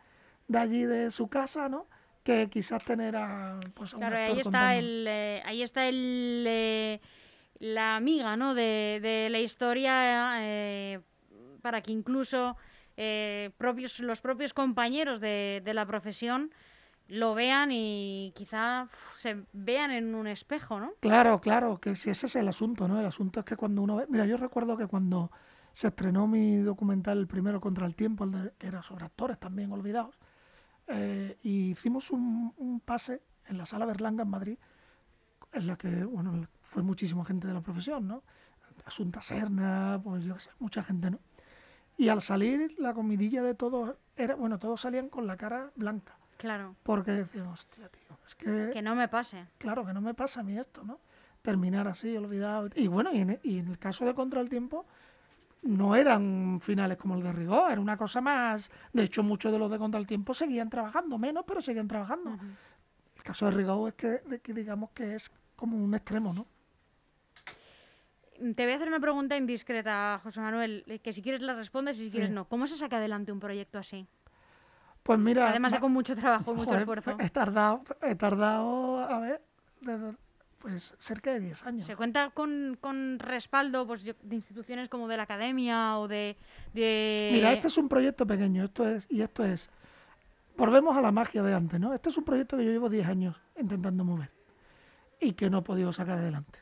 de 0.48 0.58
allí, 0.58 0.84
de 0.84 1.12
su 1.12 1.28
casa, 1.28 1.68
¿no? 1.70 1.88
Que 2.24 2.50
quizás 2.50 2.84
tener 2.84 3.16
a, 3.16 3.60
pues, 3.74 3.94
a 3.94 3.98
un 3.98 4.02
Claro, 4.02 4.18
ahí 4.18 4.40
está 4.40 4.76
el, 4.76 5.06
eh, 5.08 5.42
ahí 5.46 5.62
está 5.62 5.88
el, 5.88 6.46
eh, 6.48 7.02
la 7.60 7.98
amiga, 7.98 8.36
¿no? 8.36 8.56
De, 8.56 9.00
de 9.02 9.30
la 9.30 9.40
historia 9.40 10.38
eh, 10.40 11.02
para 11.62 11.82
que 11.82 11.92
incluso 11.92 12.58
eh, 12.98 13.52
propios, 13.58 14.00
los 14.00 14.22
propios 14.22 14.54
compañeros 14.54 15.20
de, 15.20 15.62
de 15.64 15.74
la 15.74 15.86
profesión 15.86 16.52
lo 17.08 17.36
vean 17.36 17.72
y 17.72 18.34
quizá 18.36 18.88
se 19.18 19.44
vean 19.54 19.92
en 19.92 20.16
un 20.16 20.28
espejo, 20.28 20.80
¿no? 20.80 20.94
Claro, 21.00 21.40
claro, 21.40 21.80
que 21.80 21.96
si 21.96 22.10
ese 22.10 22.28
es 22.28 22.36
el 22.36 22.48
asunto, 22.48 22.88
¿no? 22.88 23.00
El 23.00 23.06
asunto 23.06 23.40
es 23.42 23.46
que 23.46 23.56
cuando 23.56 23.82
uno 23.82 23.98
ve... 23.98 24.06
Mira, 24.10 24.26
yo 24.26 24.38
recuerdo 24.38 24.78
que 24.78 24.88
cuando 24.88 25.32
se 25.74 25.88
estrenó 25.88 26.28
mi 26.28 26.58
documental, 26.58 27.18
el 27.18 27.28
primero 27.28 27.62
contra 27.62 27.86
el 27.86 27.96
tiempo, 27.96 28.28
era 28.60 28.82
sobre 28.82 29.06
actores 29.06 29.40
también 29.40 29.72
olvidados. 29.72 30.18
Eh, 30.88 31.38
y 31.44 31.72
hicimos 31.72 32.12
un, 32.12 32.54
un 32.58 32.80
pase 32.80 33.22
en 33.48 33.58
la 33.58 33.66
sala 33.66 33.86
Berlanga 33.86 34.24
en 34.24 34.30
Madrid, 34.30 34.58
en 35.52 35.68
la 35.68 35.78
que 35.78 36.04
bueno 36.06 36.48
fue 36.62 36.84
muchísima 36.84 37.26
gente 37.26 37.48
de 37.48 37.54
la 37.54 37.62
profesión, 37.62 38.08
¿no? 38.08 38.24
Asunta 38.86 39.22
Serna, 39.22 40.00
pues 40.04 40.24
yo 40.24 40.36
qué 40.36 40.42
sé, 40.42 40.50
mucha 40.60 40.84
gente, 40.84 41.12
¿no? 41.12 41.20
Y 41.98 42.10
al 42.10 42.22
salir, 42.22 42.76
la 42.78 42.94
comidilla 42.94 43.42
de 43.42 43.56
todos 43.56 43.96
era, 44.16 44.36
bueno, 44.36 44.60
todos 44.60 44.82
salían 44.82 45.10
con 45.10 45.28
la 45.28 45.38
cara 45.38 45.72
blanca, 45.76 46.15
Claro. 46.38 46.76
porque 46.84 47.12
decían, 47.12 47.48
hostia, 47.48 47.88
tío, 47.90 48.18
es 48.28 48.36
que, 48.36 48.72
Que 48.74 48.82
no 48.82 48.96
me 48.96 49.08
pase. 49.08 49.46
claro, 49.58 49.86
que 49.86 49.94
no 49.94 50.02
me 50.02 50.14
pasa 50.14 50.42
a 50.42 50.44
mí 50.44 50.58
esto, 50.58 50.84
¿no? 50.84 51.00
Terminar 51.42 51.88
así, 51.88 52.16
olvidado. 52.18 52.70
Y 52.76 52.88
bueno, 52.88 53.12
y 53.14 53.20
en, 53.20 53.40
y 53.44 53.60
en 53.60 53.68
el 53.70 53.78
caso 53.80 54.06
de 54.06 54.14
Contra 54.14 54.42
el 54.42 54.50
Tiempo, 54.50 54.86
no 55.62 55.96
eran 55.96 56.60
finales 56.62 56.98
como 56.98 57.16
el 57.16 57.24
de 57.24 57.32
Rigor, 57.32 57.72
era 57.72 57.80
una 57.82 57.98
cosa 57.98 58.20
más. 58.22 58.70
De 58.94 59.04
hecho, 59.04 59.24
muchos 59.24 59.52
de 59.52 59.60
los 59.60 59.70
de 59.72 59.78
Contra 59.78 60.00
el 60.00 60.08
Tiempo 60.08 60.34
seguían 60.34 60.70
trabajando, 60.70 61.18
menos, 61.18 61.44
pero 61.48 61.62
seguían 61.62 61.88
trabajando. 61.88 62.38
El 63.16 63.24
caso 63.24 63.46
de 63.46 63.52
Rigor 63.52 63.90
es 63.90 63.96
que, 63.96 64.08
de 64.30 64.40
que 64.40 64.54
digamos 64.54 64.90
que 64.92 65.16
es 65.16 65.32
como 65.56 65.78
un 65.78 65.94
extremo, 65.96 66.34
¿no? 66.34 66.46
Te 68.56 68.64
voy 68.64 68.74
a 68.74 68.76
hacer 68.76 68.88
una 68.90 69.00
pregunta 69.00 69.38
indiscreta, 69.38 70.20
José 70.22 70.42
Manuel, 70.42 70.84
eh, 70.88 71.00
que 71.00 71.14
si 71.14 71.22
quieres 71.22 71.42
la 71.42 71.54
respondes 71.56 71.96
y 71.98 72.00
si 72.02 72.06
Sí. 72.08 72.12
quieres 72.12 72.32
no. 72.32 72.46
¿Cómo 72.50 72.68
se 72.68 72.78
saca 72.78 72.98
adelante 72.98 73.32
un 73.32 73.40
proyecto 73.40 73.78
así? 73.80 74.08
Pues 75.06 75.20
mira. 75.20 75.50
Además 75.52 75.72
de 75.72 75.78
ma- 75.78 75.82
con 75.82 75.92
mucho 75.94 76.16
trabajo 76.16 76.52
y 76.52 76.56
mucho 76.56 76.66
joder, 76.72 76.80
esfuerzo. 76.82 77.16
He 77.20 77.30
tardado, 77.30 77.84
he 78.02 78.16
tardado, 78.16 78.98
a 79.02 79.20
ver, 79.20 79.40
desde- 79.82 80.16
pues 80.58 80.96
cerca 80.98 81.32
de 81.32 81.42
10 81.42 81.64
años. 81.64 81.86
¿Se 81.86 81.96
cuenta 81.96 82.32
con, 82.32 82.76
con 82.82 83.20
respaldo 83.20 83.86
pues, 83.86 84.04
de 84.04 84.16
instituciones 84.36 84.90
como 84.90 85.08
de 85.08 85.16
la 85.18 85.22
academia 85.24 86.00
o 86.00 86.08
de... 86.08 86.38
de- 86.74 87.30
Mira, 87.34 87.54
este 87.54 87.68
es 87.68 87.78
un 87.78 87.88
proyecto 87.88 88.26
pequeño, 88.26 88.64
esto 88.64 88.88
es, 88.90 89.06
y 89.12 89.22
esto 89.22 89.46
es, 89.46 89.70
volvemos 90.58 90.98
a 90.98 91.02
la 91.02 91.12
magia 91.12 91.44
de 91.44 91.54
antes, 91.54 91.80
¿no? 91.80 91.94
Este 91.94 92.10
es 92.10 92.18
un 92.18 92.24
proyecto 92.24 92.58
que 92.58 92.66
yo 92.66 92.72
llevo 92.72 92.90
10 92.90 93.08
años 93.08 93.40
intentando 93.60 94.04
mover 94.04 94.32
y 95.20 95.34
que 95.34 95.52
no 95.52 95.60
he 95.60 95.62
podido 95.62 95.94
sacar 95.94 96.18
adelante. 96.18 96.58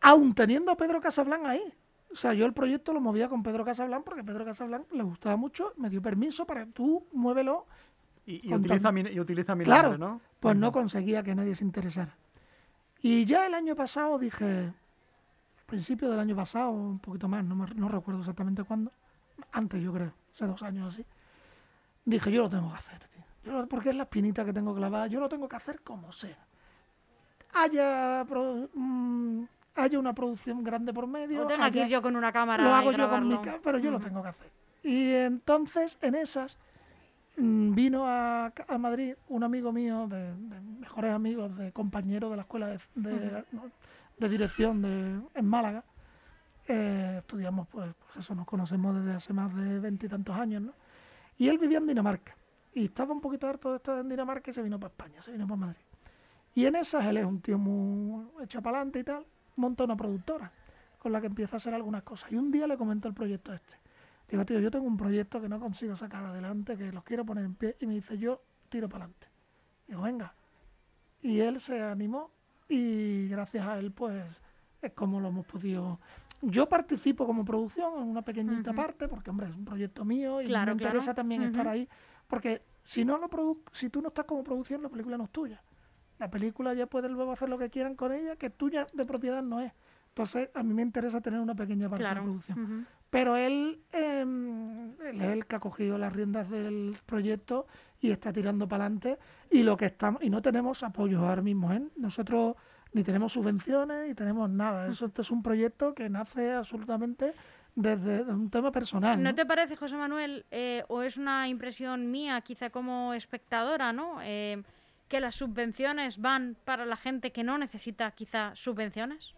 Aún 0.00 0.32
teniendo 0.36 0.70
a 0.70 0.76
Pedro 0.76 1.00
Casablanc 1.00 1.44
ahí. 1.46 1.64
O 2.14 2.16
sea, 2.16 2.32
yo 2.32 2.46
el 2.46 2.54
proyecto 2.54 2.92
lo 2.92 3.00
movía 3.00 3.28
con 3.28 3.42
Pedro 3.42 3.64
Casablanc 3.64 4.04
porque 4.04 4.22
Pedro 4.24 4.44
Casablanc 4.44 4.90
le 4.92 5.02
gustaba 5.02 5.36
mucho, 5.36 5.72
me 5.76 5.90
dio 5.90 6.00
permiso 6.00 6.46
para 6.46 6.64
tú 6.64 7.06
muévelo. 7.12 7.66
Y, 8.24 8.48
y 8.48 8.54
utiliza 8.54 8.90
mi, 8.92 9.00
y 9.02 9.20
utiliza 9.20 9.54
mi 9.54 9.64
Claro, 9.64 9.90
nombre, 9.90 10.06
¿no? 10.06 10.20
pues 10.40 10.56
no 10.56 10.70
conseguía 10.72 11.22
que 11.22 11.34
nadie 11.34 11.54
se 11.56 11.64
interesara. 11.64 12.16
Y 13.02 13.24
ya 13.26 13.46
el 13.46 13.54
año 13.54 13.74
pasado 13.74 14.16
dije, 14.18 14.44
al 14.66 15.64
principio 15.66 16.08
del 16.08 16.20
año 16.20 16.34
pasado, 16.36 16.70
un 16.70 17.00
poquito 17.00 17.28
más, 17.28 17.44
no, 17.44 17.54
me- 17.56 17.74
no 17.74 17.88
recuerdo 17.88 18.20
exactamente 18.20 18.62
cuándo, 18.64 18.92
antes 19.52 19.82
yo 19.82 19.92
creo, 19.92 20.12
hace 20.32 20.46
dos 20.46 20.62
años 20.62 20.94
así, 20.94 21.04
dije, 22.04 22.30
yo 22.32 22.42
lo 22.42 22.48
tengo 22.48 22.70
que 22.70 22.76
hacer, 22.76 22.98
tío. 23.08 23.24
Yo 23.44 23.52
lo- 23.60 23.66
porque 23.66 23.90
es 23.90 23.96
la 23.96 24.04
espinita 24.04 24.44
que 24.44 24.52
tengo 24.52 24.74
clavada, 24.74 25.06
yo 25.08 25.18
lo 25.20 25.28
tengo 25.28 25.48
que 25.48 25.56
hacer 25.56 25.80
como 25.82 26.12
sea. 26.12 26.38
Haya, 27.52 28.24
mm, 28.72 29.44
haya 29.76 29.98
una 29.98 30.14
producción 30.14 30.62
grande 30.62 30.92
por 30.92 31.06
medio, 31.06 31.42
O 31.42 31.46
tenga 31.46 31.70
que 31.70 31.78
haya- 31.80 31.86
ir 31.86 31.92
yo 31.92 32.02
con 32.02 32.16
una 32.16 32.32
cámara 32.32 32.62
lo 32.62 32.74
hago 32.74 32.92
yo 32.92 33.08
con 33.08 33.28
mi 33.28 33.38
ca- 33.38 33.58
pero 33.62 33.78
yo 33.78 33.90
lo 33.90 33.96
Ujú. 33.98 34.06
tengo 34.06 34.22
que 34.22 34.28
hacer. 34.28 34.50
Y 34.82 35.12
entonces, 35.12 35.98
en 36.02 36.14
esas, 36.14 36.56
mm, 37.36 37.74
vino 37.74 38.06
a, 38.06 38.52
a 38.68 38.78
Madrid 38.78 39.14
un 39.28 39.42
amigo 39.42 39.72
mío, 39.72 40.06
de, 40.08 40.34
de 40.36 40.60
mejores 40.60 41.12
amigos, 41.12 41.56
de 41.56 41.72
compañero 41.72 42.30
de 42.30 42.36
la 42.36 42.42
escuela 42.42 42.66
de, 42.68 42.78
de- 42.94 43.44
no, 43.52 43.62
de 44.18 44.28
dirección 44.28 44.82
de, 44.82 45.20
en 45.34 45.46
Málaga. 45.46 45.82
Eh, 46.66 47.16
estudiamos, 47.18 47.68
pues, 47.68 47.92
pues 47.98 48.24
eso, 48.24 48.34
nos 48.34 48.46
conocemos 48.46 48.96
desde 48.96 49.12
hace 49.16 49.32
más 49.34 49.54
de 49.54 49.80
veintitantos 49.80 50.34
años, 50.36 50.62
¿no? 50.62 50.72
Y 51.36 51.48
él 51.48 51.58
vivía 51.58 51.78
en 51.78 51.86
Dinamarca. 51.86 52.36
Y 52.72 52.84
estaba 52.86 53.12
un 53.12 53.20
poquito 53.20 53.46
harto 53.48 53.70
de 53.70 53.76
estar 53.76 53.98
en 53.98 54.08
Dinamarca 54.08 54.50
y 54.50 54.54
se 54.54 54.62
vino 54.62 54.78
para 54.80 54.90
España, 54.92 55.20
se 55.20 55.32
vino 55.32 55.46
para 55.46 55.56
Madrid. 55.58 55.82
Y 56.54 56.64
en 56.66 56.76
esas, 56.76 57.04
él 57.06 57.16
es 57.18 57.24
un 57.24 57.40
tío 57.40 57.58
muy 57.58 58.24
hecho 58.42 58.62
para 58.62 58.78
adelante 58.78 59.00
y 59.00 59.04
tal, 59.04 59.26
monta 59.56 59.84
una 59.84 59.96
productora 59.96 60.50
con 60.98 61.12
la 61.12 61.20
que 61.20 61.26
empieza 61.26 61.56
a 61.56 61.58
hacer 61.58 61.74
algunas 61.74 62.02
cosas. 62.02 62.32
Y 62.32 62.36
un 62.36 62.50
día 62.50 62.66
le 62.66 62.76
comentó 62.76 63.08
el 63.08 63.14
proyecto 63.14 63.52
este. 63.52 63.76
Digo, 64.28 64.44
tío, 64.46 64.58
yo 64.58 64.70
tengo 64.70 64.86
un 64.86 64.96
proyecto 64.96 65.40
que 65.40 65.48
no 65.48 65.60
consigo 65.60 65.96
sacar 65.96 66.24
adelante, 66.24 66.76
que 66.76 66.90
los 66.92 67.04
quiero 67.04 67.24
poner 67.26 67.44
en 67.44 67.54
pie. 67.54 67.76
Y 67.80 67.86
me 67.86 67.94
dice, 67.94 68.16
yo 68.16 68.42
tiro 68.68 68.88
para 68.88 69.04
adelante. 69.04 69.28
Digo, 69.86 70.02
venga. 70.02 70.34
Y 71.20 71.40
él 71.40 71.60
se 71.60 71.80
animó 71.82 72.30
y 72.68 73.28
gracias 73.28 73.66
a 73.66 73.78
él, 73.78 73.92
pues, 73.92 74.24
es 74.80 74.92
como 74.92 75.20
lo 75.20 75.28
hemos 75.28 75.46
podido... 75.46 76.00
Yo 76.40 76.68
participo 76.68 77.26
como 77.26 77.44
producción 77.44 78.02
en 78.02 78.08
una 78.08 78.22
pequeñita 78.22 78.72
parte, 78.74 79.08
porque, 79.08 79.30
hombre, 79.30 79.48
es 79.48 79.54
un 79.54 79.64
proyecto 79.64 80.04
mío 80.04 80.42
y 80.42 80.46
Claro, 80.46 80.74
me 80.74 80.78
claro. 80.78 80.94
interesa 80.94 81.14
también 81.14 81.42
estar 81.42 81.66
ahí, 81.68 81.88
porque 82.26 82.62
si 82.82 83.04
no 83.04 83.16
lo 83.16 83.28
produ 83.28 83.62
si 83.72 83.88
tú 83.88 84.02
no 84.02 84.08
estás 84.08 84.26
como 84.26 84.44
producción, 84.44 84.82
la 84.82 84.90
película 84.90 85.16
no 85.16 85.24
es 85.24 85.30
tuya. 85.30 85.62
La 86.18 86.30
película 86.30 86.74
ya 86.74 86.86
pueden 86.86 87.12
luego 87.12 87.32
hacer 87.32 87.48
lo 87.48 87.58
que 87.58 87.70
quieran 87.70 87.94
con 87.96 88.12
ella, 88.12 88.36
que 88.36 88.50
tuya 88.50 88.86
de 88.92 89.04
propiedad 89.04 89.42
no 89.42 89.60
es. 89.60 89.72
Entonces, 90.08 90.48
a 90.54 90.62
mí 90.62 90.72
me 90.74 90.82
interesa 90.82 91.20
tener 91.20 91.40
una 91.40 91.56
pequeña 91.56 91.88
parte 91.88 92.04
de 92.04 92.08
Claro. 92.08 92.20
la 92.20 92.24
producción. 92.24 92.86
Pero 93.10 93.36
él, 93.36 93.80
em, 93.92 94.92
él 95.02 95.20
es 95.20 95.28
el 95.28 95.46
que 95.46 95.56
ha 95.56 95.60
cogido 95.60 95.98
las 95.98 96.12
riendas 96.12 96.48
del 96.50 96.96
proyecto 97.04 97.66
y 98.00 98.10
está 98.10 98.32
tirando 98.32 98.68
para 98.68 98.84
adelante. 98.84 99.18
Y 99.50 99.64
lo 99.64 99.76
que 99.76 99.86
estamos, 99.86 100.22
y 100.22 100.30
no 100.30 100.40
tenemos 100.40 100.82
apoyos 100.84 101.20
ahora 101.22 101.42
mismo, 101.42 101.72
¿eh? 101.72 101.82
Nosotros 101.96 102.54
ni 102.92 103.02
tenemos 103.02 103.32
subvenciones 103.32 104.06
ni 104.08 104.14
tenemos 104.14 104.48
nada. 104.48 104.86
Eso 104.86 105.06
esto 105.06 105.22
es 105.22 105.30
un 105.32 105.42
proyecto 105.42 105.94
que 105.94 106.08
nace 106.08 106.52
absolutamente 106.52 107.32
desde 107.74 108.22
un 108.22 108.50
tema 108.50 108.70
personal. 108.70 109.20
¿No 109.20 109.30
¿no? 109.30 109.34
te 109.34 109.44
parece, 109.44 109.74
José 109.74 109.96
Manuel, 109.96 110.46
eh, 110.52 110.84
o 110.88 111.02
es 111.02 111.16
una 111.16 111.48
impresión 111.48 112.10
mía, 112.10 112.40
quizá 112.40 112.70
como 112.70 113.14
espectadora, 113.14 113.92
¿no? 113.92 114.18
Eh, 114.22 114.62
que 115.14 115.20
las 115.20 115.36
subvenciones 115.36 116.18
van 116.20 116.56
para 116.64 116.84
la 116.84 116.96
gente 116.96 117.30
que 117.30 117.44
no 117.44 117.56
necesita 117.56 118.10
quizá 118.10 118.50
subvenciones? 118.56 119.32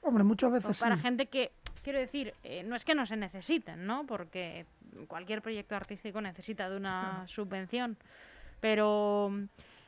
Hombre, 0.00 0.24
muchas 0.24 0.48
O 0.48 0.52
veces 0.54 0.80
para 0.80 0.96
sí. 0.96 1.02
gente 1.02 1.26
que, 1.26 1.52
quiero 1.84 1.98
decir, 1.98 2.32
eh, 2.42 2.62
no 2.62 2.74
es 2.74 2.86
que 2.86 2.94
no 2.94 3.04
se 3.04 3.18
necesiten, 3.18 3.84
¿no? 3.86 4.06
Porque 4.06 4.64
cualquier 5.08 5.42
proyecto 5.42 5.76
artístico 5.76 6.22
necesita 6.22 6.70
de 6.70 6.78
una 6.78 7.28
subvención. 7.28 7.98
Pero 8.62 9.30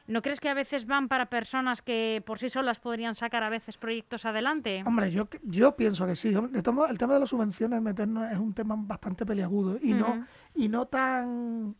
¿no 0.06 0.20
crees 0.20 0.38
que 0.38 0.50
a 0.50 0.54
veces 0.54 0.86
van 0.86 1.08
para 1.08 1.30
personas 1.30 1.80
que 1.80 2.22
por 2.26 2.38
sí 2.38 2.50
solas 2.50 2.78
podrían 2.78 3.14
sacar 3.14 3.42
a 3.42 3.48
veces 3.48 3.78
proyectos 3.78 4.26
adelante? 4.26 4.82
Hombre, 4.84 5.10
yo, 5.10 5.30
yo 5.44 5.74
pienso 5.76 6.06
que 6.06 6.14
sí. 6.14 6.34
Todos 6.34 6.74
modos, 6.74 6.90
el 6.90 6.98
tema 6.98 7.14
de 7.14 7.20
las 7.20 7.30
subvenciones 7.30 7.80
meternos 7.80 8.30
es 8.30 8.36
un 8.36 8.52
tema 8.52 8.74
bastante 8.76 9.24
peliagudo 9.24 9.78
y 9.80 9.94
Ujú. 9.94 10.02
no 10.02 10.26
y 10.54 10.68
no 10.68 10.84
tan, 10.86 11.74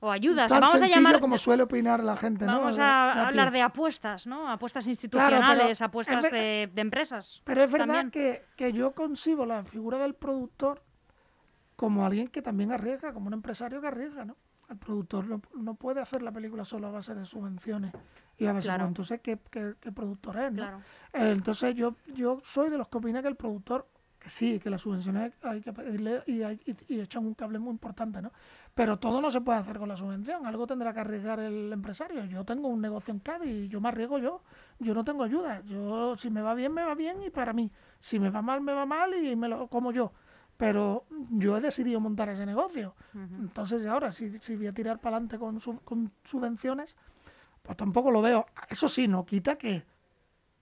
O 0.00 0.10
ayudas. 0.12 0.48
tan 0.48 0.60
Vamos 0.60 0.76
a 0.76 0.78
sencillo 0.78 1.00
llamar. 1.00 1.20
como 1.20 1.38
suele 1.38 1.64
opinar 1.64 2.04
la 2.04 2.16
gente. 2.16 2.44
¿no? 2.46 2.58
Vamos 2.58 2.76
De- 2.76 2.82
a, 2.82 3.12
a 3.12 3.26
hablar 3.28 3.50
de 3.50 3.62
apuestas, 3.62 4.26
¿no? 4.28 4.48
Apuestas 4.48 4.86
institucionales, 4.86 5.70
es 5.72 5.82
apuestas 5.82 6.22
ver- 6.22 6.32
de, 6.32 6.70
de 6.72 6.80
empresas. 6.80 7.42
Pero 7.44 7.64
es 7.64 7.72
verdad 7.72 8.08
que, 8.10 8.44
que 8.56 8.72
yo 8.72 8.92
concibo 8.92 9.44
la 9.44 9.64
figura 9.64 9.98
del 9.98 10.14
productor 10.14 10.82
como 11.76 12.04
alguien 12.06 12.28
que 12.28 12.42
también 12.42 12.72
arriesga, 12.72 13.12
como 13.12 13.26
un 13.28 13.32
empresario 13.34 13.80
que 13.80 13.86
arriesga, 13.88 14.24
¿no? 14.24 14.36
El 14.68 14.76
productor 14.76 15.26
no, 15.26 15.40
no 15.54 15.74
puede 15.74 16.00
hacer 16.00 16.22
la 16.22 16.30
película 16.30 16.64
solo 16.64 16.88
a 16.88 16.90
base 16.90 17.14
de 17.14 17.24
subvenciones 17.24 17.92
y 18.36 18.46
a 18.46 18.52
base 18.52 18.66
Claro. 18.66 18.84
de... 18.84 18.88
Entonces, 18.88 19.20
¿qué, 19.22 19.38
qué, 19.50 19.74
qué 19.80 19.92
productor 19.92 20.36
es, 20.38 20.50
no? 20.52 20.56
Claro. 20.58 20.78
Eh, 21.12 21.30
Entonces, 21.32 21.74
yo, 21.74 21.94
yo 22.14 22.38
soy 22.44 22.68
de 22.70 22.76
los 22.78 22.88
que 22.88 22.98
opina 22.98 23.22
que 23.22 23.28
el 23.28 23.36
productor, 23.36 23.88
que 24.18 24.28
sí, 24.28 24.58
que 24.60 24.68
las 24.68 24.82
subvenciones 24.82 25.32
hay 25.42 25.60
que 25.62 25.72
pedirle 25.72 26.22
y, 26.26 26.42
hay- 26.42 26.60
y- 26.66 26.94
y 26.94 27.00
echan 27.00 27.24
un 27.24 27.34
cable 27.34 27.58
muy 27.58 27.70
importante, 27.70 28.20
¿no? 28.20 28.30
Pero 28.78 28.96
todo 28.96 29.20
no 29.20 29.28
se 29.28 29.40
puede 29.40 29.58
hacer 29.58 29.76
con 29.76 29.88
la 29.88 29.96
subvención, 29.96 30.46
algo 30.46 30.64
tendrá 30.64 30.92
que 30.94 31.00
arriesgar 31.00 31.40
el 31.40 31.72
empresario. 31.72 32.24
Yo 32.26 32.44
tengo 32.44 32.68
un 32.68 32.80
negocio 32.80 33.12
en 33.12 33.18
Cádiz 33.18 33.50
y 33.64 33.68
yo 33.68 33.80
me 33.80 33.88
arriesgo 33.88 34.18
yo, 34.20 34.40
yo 34.78 34.94
no 34.94 35.02
tengo 35.02 35.24
ayuda. 35.24 35.62
Yo, 35.62 36.16
si 36.16 36.30
me 36.30 36.42
va 36.42 36.54
bien, 36.54 36.72
me 36.72 36.84
va 36.84 36.94
bien 36.94 37.16
y 37.26 37.30
para 37.30 37.52
mí. 37.52 37.72
Si 37.98 38.20
me 38.20 38.30
va 38.30 38.40
mal, 38.40 38.60
me 38.60 38.72
va 38.72 38.86
mal 38.86 39.12
y 39.14 39.34
me 39.34 39.48
lo 39.48 39.66
como 39.66 39.90
yo. 39.90 40.12
Pero 40.56 41.06
yo 41.30 41.56
he 41.56 41.60
decidido 41.60 41.98
montar 41.98 42.28
ese 42.28 42.46
negocio. 42.46 42.94
Entonces, 43.14 43.84
ahora, 43.84 44.12
si, 44.12 44.38
si 44.38 44.54
voy 44.54 44.68
a 44.68 44.72
tirar 44.72 45.00
para 45.00 45.16
adelante 45.16 45.40
con, 45.40 45.58
sub- 45.58 45.82
con 45.82 46.12
subvenciones, 46.22 46.94
pues 47.64 47.76
tampoco 47.76 48.12
lo 48.12 48.22
veo. 48.22 48.46
Eso 48.70 48.88
sí, 48.88 49.08
no 49.08 49.26
quita 49.26 49.56
que 49.58 49.84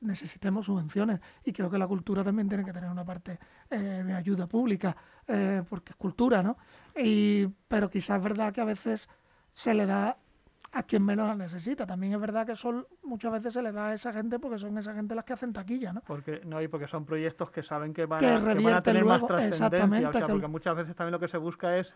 necesitemos 0.00 0.64
subvenciones. 0.64 1.20
Y 1.44 1.52
creo 1.52 1.70
que 1.70 1.76
la 1.76 1.87
cultura 1.87 2.24
también 2.24 2.48
tiene 2.48 2.64
que 2.64 2.72
tener 2.72 2.90
una 2.90 3.05
parte 3.05 3.38
eh, 3.68 4.02
de 4.07 4.14
ayuda 4.14 4.46
pública, 4.46 4.96
eh, 5.29 5.62
porque 5.68 5.90
es 5.90 5.96
cultura, 5.96 6.42
¿no? 6.42 6.57
Y, 6.96 7.46
pero 7.68 7.90
quizás 7.90 8.18
es 8.18 8.22
verdad 8.22 8.52
que 8.52 8.61
a 8.61 8.64
veces 8.64 9.09
se 9.52 9.74
le 9.74 9.87
da 9.87 10.16
a 10.72 10.82
quien 10.82 11.04
menos 11.04 11.26
la 11.26 11.35
necesita. 11.35 11.87
También 11.87 12.12
es 12.14 12.20
verdad 12.20 12.46
que 12.46 12.56
son 12.56 12.87
muchas 13.02 13.32
veces 13.32 13.54
se 13.54 13.62
le 13.62 13.72
da 13.72 13.88
a 13.88 13.94
esa 13.94 14.12
gente 14.12 14.38
porque 14.38 14.59
son 14.59 14.76
esa 14.78 14.94
gente 14.94 15.14
las 15.14 15.24
que 15.24 15.32
hacen 15.32 15.52
taquilla, 15.52 15.92
¿no? 15.92 16.02
Porque, 16.02 16.42
no, 16.44 16.61
y 16.61 16.68
porque 16.68 16.87
son 16.87 17.04
proyectos 17.06 17.50
que 17.50 17.62
saben 17.62 17.94
que 17.94 18.04
van, 18.06 18.20
Que 18.20 18.26
a, 18.26 18.28
que 18.28 18.35
van 18.38 18.44
a 18.50 18.54
revierten 18.54 18.82
tener 18.82 19.04
más 19.04 19.20
luego, 19.20 19.26
trascendencia. 19.28 19.66
exactamente, 19.66 20.06
O 20.09 20.12
sea, 20.12 20.26
que- 20.26 20.32
porque 20.32 20.46
muchas 20.48 20.76
veces 20.76 20.94
también 20.96 21.12
lo 21.12 21.20
que 21.20 21.28
se 21.28 21.38
busca 21.38 21.78
es 21.78 21.94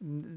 mm, 0.00 0.36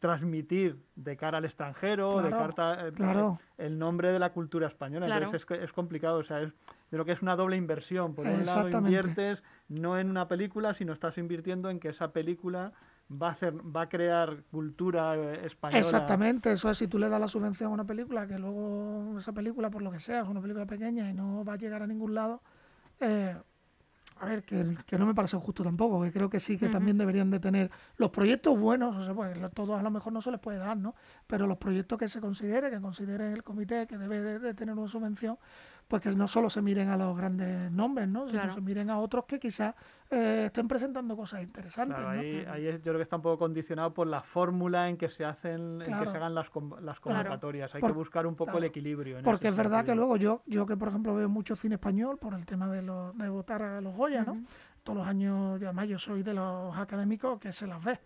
transmitir 0.00 0.78
de 0.96 1.16
cara 1.16 1.38
al 1.38 1.44
extranjero, 1.44 2.22
de 2.22 2.30
carta, 2.30 2.86
eh, 2.88 2.92
claro. 2.92 3.40
el 3.56 3.78
nombre 3.78 4.12
de 4.12 4.18
la 4.18 4.30
cultura 4.32 4.68
española. 4.68 5.06
Claro. 5.06 5.26
Entonces 5.26 5.42
es, 5.42 5.46
que- 5.46 5.64
es 5.64 5.72
complicado. 5.72 6.18
O 6.18 6.24
sea, 6.24 6.40
es, 6.42 6.52
de 6.90 6.96
lo 6.98 7.04
que 7.04 7.12
es 7.12 7.22
una 7.22 7.36
doble 7.36 7.56
inversión. 7.56 8.14
Por 8.14 8.26
un 8.26 8.46
lado 8.46 8.68
inviertes 8.68 9.42
no 9.68 9.98
en 9.98 10.08
una 10.10 10.28
película, 10.28 10.74
sino 10.74 10.92
estás 10.92 11.18
invirtiendo 11.18 11.68
en 11.70 11.80
que 11.80 11.88
esa 11.88 12.12
película 12.12 12.72
va 13.10 13.28
a 13.28 13.32
hacer, 13.32 13.54
va 13.54 13.82
a 13.82 13.88
crear 13.88 14.42
cultura 14.50 15.16
eh, 15.16 15.46
española. 15.46 15.78
Exactamente, 15.78 16.52
eso 16.52 16.70
es 16.70 16.78
si 16.78 16.88
tú 16.88 16.98
le 16.98 17.08
das 17.08 17.20
la 17.20 17.28
subvención 17.28 17.70
a 17.70 17.74
una 17.74 17.84
película, 17.84 18.26
que 18.26 18.38
luego 18.38 19.18
esa 19.18 19.32
película, 19.32 19.70
por 19.70 19.82
lo 19.82 19.90
que 19.90 20.00
sea, 20.00 20.22
es 20.22 20.28
una 20.28 20.40
película 20.40 20.66
pequeña 20.66 21.10
y 21.10 21.14
no 21.14 21.44
va 21.44 21.54
a 21.54 21.56
llegar 21.56 21.82
a 21.82 21.86
ningún 21.86 22.14
lado, 22.14 22.42
eh, 23.00 23.36
a 24.20 24.26
ver, 24.26 24.42
que, 24.42 24.76
que, 24.84 24.98
no 24.98 25.06
me 25.06 25.14
parece 25.14 25.36
justo 25.36 25.62
tampoco, 25.62 26.02
que 26.02 26.10
creo 26.10 26.28
que 26.28 26.40
sí 26.40 26.58
que 26.58 26.68
también 26.68 26.98
deberían 26.98 27.30
de 27.30 27.38
tener 27.38 27.70
los 27.96 28.10
proyectos 28.10 28.58
buenos, 28.58 28.96
o 28.96 29.04
sea, 29.04 29.14
pues 29.14 29.38
todos 29.54 29.78
a 29.78 29.82
lo 29.82 29.90
mejor 29.92 30.12
no 30.12 30.20
se 30.20 30.32
les 30.32 30.40
puede 30.40 30.58
dar, 30.58 30.76
¿no? 30.76 30.96
Pero 31.28 31.46
los 31.46 31.56
proyectos 31.58 31.98
que 31.98 32.08
se 32.08 32.20
considere, 32.20 32.68
que 32.68 32.80
considere 32.80 33.32
el 33.32 33.44
comité 33.44 33.86
que 33.86 33.96
debe 33.96 34.40
de 34.40 34.54
tener 34.54 34.76
una 34.76 34.88
subvención, 34.88 35.38
pues 35.88 36.02
que 36.02 36.10
no 36.10 36.28
solo 36.28 36.50
se 36.50 36.60
miren 36.60 36.90
a 36.90 36.98
los 36.98 37.16
grandes 37.16 37.72
nombres, 37.72 38.06
¿no? 38.06 38.28
sino 38.28 38.50
se 38.50 38.60
miren 38.60 38.90
a 38.90 38.98
otros 38.98 39.24
que 39.24 39.40
quizás 39.40 39.74
eh, 40.10 40.44
estén 40.46 40.68
presentando 40.68 41.16
cosas 41.16 41.42
interesantes. 41.42 41.96
Claro, 41.96 42.10
ahí, 42.10 42.44
ahí 42.46 42.64
yo 42.64 42.80
creo 42.82 42.96
que 42.96 43.02
está 43.02 43.16
un 43.16 43.22
poco 43.22 43.38
condicionado 43.38 43.94
por 43.94 44.06
la 44.06 44.20
fórmula 44.20 44.90
en 44.90 44.98
que 44.98 45.08
se 45.08 45.24
hacen, 45.24 45.80
en 45.80 45.98
que 45.98 46.10
se 46.10 46.16
hagan 46.16 46.34
las, 46.34 46.50
las 46.82 47.00
convocatorias. 47.00 47.74
Hay 47.74 47.80
que 47.80 47.92
buscar 47.92 48.26
un 48.26 48.34
poco 48.36 48.58
el 48.58 48.64
equilibrio. 48.64 49.18
Porque 49.24 49.48
es 49.48 49.56
verdad 49.56 49.84
que 49.84 49.94
luego 49.94 50.16
yo, 50.16 50.42
yo 50.46 50.66
que 50.66 50.76
por 50.76 50.88
ejemplo 50.88 51.14
veo 51.14 51.28
mucho 51.30 51.56
cine 51.56 51.76
español 51.76 52.18
por 52.18 52.34
el 52.34 52.44
tema 52.44 52.68
de, 52.68 52.82
lo, 52.82 53.14
de 53.14 53.28
votar 53.30 53.62
a 53.62 53.80
los 53.80 53.96
Goya, 53.96 54.24
¿no? 54.24 54.42
Todos 54.82 54.98
los 54.98 55.06
años, 55.06 55.56
además 55.56 55.88
yo 55.88 55.98
soy 55.98 56.22
de 56.22 56.34
los 56.34 56.76
académicos 56.76 57.40
que 57.40 57.50
se 57.50 57.66
las 57.66 57.82
ve. 57.82 57.98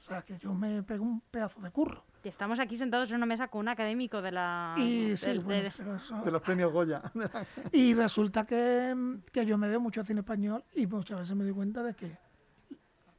O 0.00 0.02
sea, 0.04 0.22
que 0.22 0.38
yo 0.38 0.54
me 0.54 0.84
pego 0.84 1.04
un 1.04 1.20
pedazo 1.22 1.60
de 1.60 1.70
curro 1.72 2.04
estamos 2.28 2.58
aquí 2.58 2.76
sentados 2.76 3.10
en 3.10 3.16
una 3.16 3.26
mesa 3.26 3.48
con 3.48 3.60
un 3.60 3.68
académico 3.68 4.22
de 4.22 4.32
la 4.32 4.74
de, 4.76 6.30
los 6.30 6.42
premios 6.42 6.72
Goya. 6.72 7.02
y 7.72 7.94
resulta 7.94 8.44
que, 8.44 8.94
que, 9.32 9.46
yo 9.46 9.58
me 9.58 9.68
veo 9.68 9.80
mucho 9.80 10.04
cine 10.04 10.20
español 10.20 10.64
y 10.74 10.86
muchas 10.86 11.20
veces 11.20 11.36
me 11.36 11.44
doy 11.44 11.52
cuenta 11.52 11.82
de 11.82 11.94
que 11.94 12.16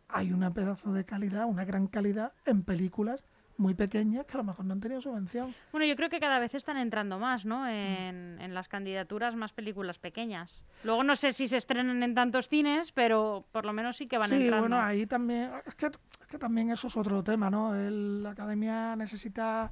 hay 0.09 0.31
una 0.31 0.53
pedazo 0.53 0.93
de 0.93 1.05
calidad, 1.05 1.45
una 1.45 1.65
gran 1.65 1.87
calidad 1.87 2.33
en 2.45 2.63
películas 2.63 3.23
muy 3.57 3.73
pequeñas 3.73 4.25
que 4.25 4.33
a 4.33 4.37
lo 4.37 4.43
mejor 4.43 4.65
no 4.65 4.73
han 4.73 4.79
tenido 4.79 5.01
subvención. 5.01 5.53
Bueno, 5.71 5.85
yo 5.85 5.95
creo 5.95 6.09
que 6.09 6.19
cada 6.19 6.39
vez 6.39 6.53
están 6.55 6.77
entrando 6.77 7.19
más, 7.19 7.45
¿no? 7.45 7.67
En, 7.67 8.39
en, 8.39 8.53
las 8.53 8.67
candidaturas 8.67 9.35
más 9.35 9.53
películas 9.53 9.99
pequeñas. 9.99 10.63
Luego 10.83 11.03
no 11.03 11.15
sé 11.15 11.33
si 11.33 11.47
se 11.47 11.57
estrenan 11.57 12.01
en 12.03 12.13
tantos 12.13 12.47
cines, 12.47 12.91
pero 12.91 13.45
por 13.51 13.65
lo 13.65 13.73
menos 13.73 13.97
sí 13.97 14.07
que 14.07 14.17
van 14.17 14.31
entrando. 14.31 14.55
Sí, 14.55 14.69
bueno, 14.69 14.79
ahí 14.79 15.05
también... 15.05 15.51
Es 15.65 15.75
que, 15.75 15.89
que, 16.29 16.37
también 16.37 16.71
eso 16.71 16.87
es 16.87 16.97
otro 16.97 17.23
tema, 17.23 17.49
¿no? 17.49 17.73
la 17.73 18.31
academia 18.31 18.95
necesita 18.95 19.71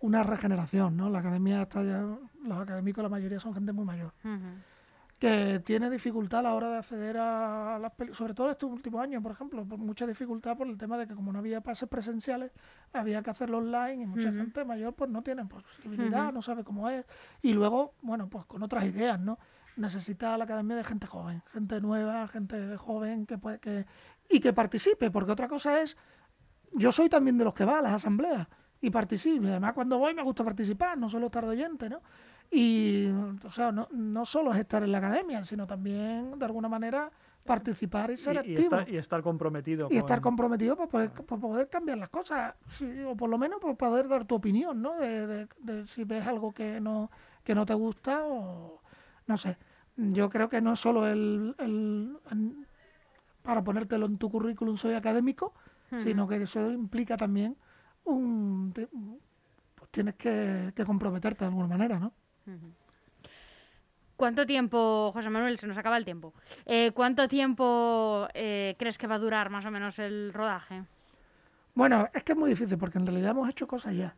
una 0.00 0.22
regeneración, 0.22 0.96
¿no? 0.96 1.10
La 1.10 1.18
academia 1.20 1.62
está 1.62 1.82
ya... 1.82 2.04
Los 2.44 2.58
académicos, 2.58 3.02
la 3.02 3.10
mayoría 3.10 3.40
son 3.40 3.52
gente 3.52 3.72
muy 3.72 3.84
mayor 3.84 4.12
que 5.18 5.60
tiene 5.64 5.90
dificultad 5.90 6.40
a 6.40 6.42
la 6.44 6.54
hora 6.54 6.70
de 6.70 6.78
acceder 6.78 7.16
a 7.18 7.78
las 7.80 7.92
películas, 7.92 8.18
sobre 8.18 8.34
todo 8.34 8.50
estos 8.50 8.70
últimos 8.70 9.02
años, 9.02 9.22
por 9.22 9.32
ejemplo, 9.32 9.64
por 9.66 9.78
mucha 9.78 10.06
dificultad 10.06 10.56
por 10.56 10.68
el 10.68 10.78
tema 10.78 10.96
de 10.96 11.08
que 11.08 11.14
como 11.14 11.32
no 11.32 11.40
había 11.40 11.60
pases 11.60 11.88
presenciales, 11.88 12.52
había 12.92 13.22
que 13.22 13.30
hacerlo 13.30 13.58
online 13.58 14.04
y 14.04 14.06
mucha 14.06 14.30
gente 14.30 14.64
mayor 14.64 14.94
pues 14.94 15.10
no 15.10 15.22
tiene 15.22 15.44
posibilidad, 15.44 16.32
no 16.32 16.40
sabe 16.40 16.62
cómo 16.62 16.88
es. 16.88 17.04
Y 17.42 17.52
luego, 17.52 17.94
bueno, 18.00 18.28
pues 18.28 18.44
con 18.44 18.62
otras 18.62 18.84
ideas, 18.84 19.18
¿no? 19.18 19.38
Necesita 19.76 20.38
la 20.38 20.44
academia 20.44 20.76
de 20.76 20.84
gente 20.84 21.06
joven, 21.06 21.42
gente 21.52 21.80
nueva, 21.80 22.28
gente 22.28 22.76
joven 22.76 23.26
que 23.26 23.38
puede 23.38 23.58
que 23.58 23.86
y 24.28 24.40
que 24.40 24.52
participe, 24.52 25.10
porque 25.10 25.32
otra 25.32 25.48
cosa 25.48 25.82
es 25.82 25.96
yo 26.72 26.92
soy 26.92 27.08
también 27.08 27.38
de 27.38 27.44
los 27.44 27.54
que 27.54 27.64
va 27.64 27.78
a 27.78 27.82
las 27.82 27.94
asambleas 27.94 28.46
y 28.80 28.90
participe. 28.90 29.48
Además, 29.48 29.72
cuando 29.72 29.98
voy 29.98 30.14
me 30.14 30.22
gusta 30.22 30.44
participar, 30.44 30.96
no 30.96 31.08
solo 31.08 31.26
estar 31.26 31.44
de 31.44 31.50
oyente, 31.50 31.88
¿no? 31.88 32.02
Y, 32.50 33.08
o 33.44 33.50
sea, 33.50 33.72
no, 33.72 33.88
no 33.90 34.24
solo 34.24 34.52
es 34.52 34.58
estar 34.58 34.82
en 34.82 34.92
la 34.92 34.98
academia, 34.98 35.42
sino 35.42 35.66
también, 35.66 36.38
de 36.38 36.44
alguna 36.44 36.68
manera, 36.68 37.10
participar 37.44 38.10
y 38.10 38.16
ser 38.16 38.38
activo. 38.38 38.76
y 38.86 38.96
estar 38.96 39.22
comprometido. 39.22 39.88
Y 39.90 39.96
estar 39.96 40.20
comprometido 40.20 40.76
para 40.76 40.88
poder, 40.88 41.10
para 41.10 41.40
poder 41.40 41.68
cambiar 41.68 41.98
las 41.98 42.10
cosas, 42.10 42.54
o 43.06 43.16
por 43.16 43.28
lo 43.28 43.38
menos 43.38 43.60
para 43.60 43.74
poder 43.74 44.08
dar 44.08 44.24
tu 44.24 44.36
opinión, 44.36 44.80
¿no? 44.80 44.96
De, 44.96 45.48
de, 45.58 45.86
si 45.86 46.04
ves 46.04 46.26
algo 46.26 46.52
que 46.52 46.80
no, 46.80 47.10
que 47.42 47.54
no 47.54 47.66
te 47.66 47.74
gusta 47.74 48.24
o 48.24 48.82
no 49.26 49.36
sé. 49.36 49.56
Yo 49.96 50.30
creo 50.30 50.48
que 50.48 50.60
no 50.60 50.74
es 50.74 50.80
solo 50.80 51.08
el, 51.08 51.56
el, 51.58 52.16
para 53.42 53.64
ponértelo 53.64 54.06
en 54.06 54.16
tu 54.16 54.30
currículum 54.30 54.76
soy 54.76 54.94
académico, 54.94 55.54
sino 56.02 56.28
que 56.28 56.36
eso 56.36 56.70
implica 56.70 57.16
también 57.16 57.56
un... 58.04 58.72
Pues 59.74 59.90
tienes 59.90 60.14
que, 60.16 60.72
que 60.76 60.84
comprometerte 60.84 61.44
de 61.44 61.48
alguna 61.48 61.66
manera, 61.66 61.98
¿no? 61.98 62.12
¿Cuánto 64.16 64.46
tiempo, 64.46 65.12
José 65.12 65.30
Manuel, 65.30 65.58
se 65.58 65.68
nos 65.68 65.78
acaba 65.78 65.96
el 65.96 66.04
tiempo? 66.04 66.34
Eh, 66.66 66.90
¿Cuánto 66.92 67.28
tiempo 67.28 68.26
eh, 68.34 68.74
crees 68.78 68.98
que 68.98 69.06
va 69.06 69.14
a 69.14 69.20
durar 69.20 69.48
más 69.48 69.64
o 69.64 69.70
menos 69.70 69.98
el 70.00 70.32
rodaje? 70.32 70.82
Bueno, 71.74 72.08
es 72.12 72.24
que 72.24 72.32
es 72.32 72.38
muy 72.38 72.50
difícil 72.50 72.76
porque 72.78 72.98
en 72.98 73.06
realidad 73.06 73.30
hemos 73.30 73.48
hecho 73.48 73.68
cosas 73.68 73.94
ya. 73.94 74.16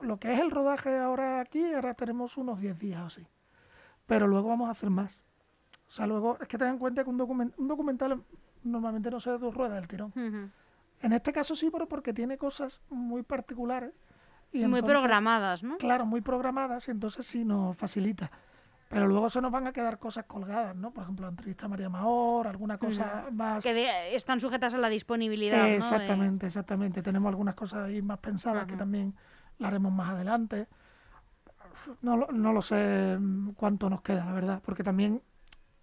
Lo 0.00 0.18
que 0.18 0.32
es 0.32 0.38
el 0.38 0.52
rodaje 0.52 0.96
ahora 0.96 1.40
aquí, 1.40 1.74
ahora 1.74 1.94
tenemos 1.94 2.36
unos 2.36 2.60
10 2.60 2.78
días 2.78 3.00
así. 3.00 3.26
Pero 4.06 4.28
luego 4.28 4.48
vamos 4.48 4.68
a 4.68 4.72
hacer 4.72 4.90
más. 4.90 5.18
O 5.88 5.90
sea, 5.90 6.06
luego 6.06 6.38
es 6.40 6.46
que 6.46 6.58
ten 6.58 6.68
en 6.68 6.78
cuenta 6.78 7.02
que 7.02 7.10
un, 7.10 7.20
un 7.56 7.68
documental 7.68 8.22
normalmente 8.62 9.10
no 9.10 9.20
se 9.20 9.30
dos 9.30 9.54
ruedas 9.54 9.74
del 9.74 9.88
tirón. 9.88 10.12
En 11.02 11.12
este 11.12 11.32
caso 11.32 11.56
sí, 11.56 11.68
pero 11.70 11.88
porque 11.88 12.12
tiene 12.12 12.38
cosas 12.38 12.80
muy 12.90 13.22
particulares 13.22 13.92
muy 14.52 14.82
programadas, 14.82 15.62
¿no? 15.62 15.76
Claro, 15.76 16.06
muy 16.06 16.20
programadas 16.20 16.88
y 16.88 16.90
entonces 16.90 17.26
sí 17.26 17.44
nos 17.44 17.76
facilita. 17.76 18.30
Pero 18.88 19.08
luego 19.08 19.28
se 19.28 19.40
nos 19.40 19.50
van 19.50 19.66
a 19.66 19.72
quedar 19.72 19.98
cosas 19.98 20.26
colgadas, 20.26 20.76
¿no? 20.76 20.92
Por 20.92 21.02
ejemplo, 21.02 21.26
la 21.26 21.30
entrevista 21.30 21.66
a 21.66 21.68
María 21.68 21.88
Mahor, 21.88 22.46
alguna 22.46 22.78
cosa 22.78 23.26
más... 23.32 23.62
Que 23.62 24.14
están 24.14 24.38
sujetas 24.38 24.74
a 24.74 24.78
la 24.78 24.88
disponibilidad, 24.88 25.68
Exactamente, 25.68 26.46
exactamente. 26.46 27.02
Tenemos 27.02 27.28
algunas 27.28 27.56
cosas 27.56 27.86
ahí 27.86 28.00
más 28.00 28.18
pensadas 28.18 28.66
que 28.66 28.76
también 28.76 29.14
la 29.58 29.68
haremos 29.68 29.92
más 29.92 30.10
adelante. 30.10 30.68
No, 32.00 32.16
no 32.16 32.52
lo 32.52 32.62
sé 32.62 33.18
cuánto 33.56 33.90
nos 33.90 34.02
queda, 34.02 34.24
la 34.24 34.32
verdad, 34.32 34.62
porque 34.64 34.84
también 34.84 35.20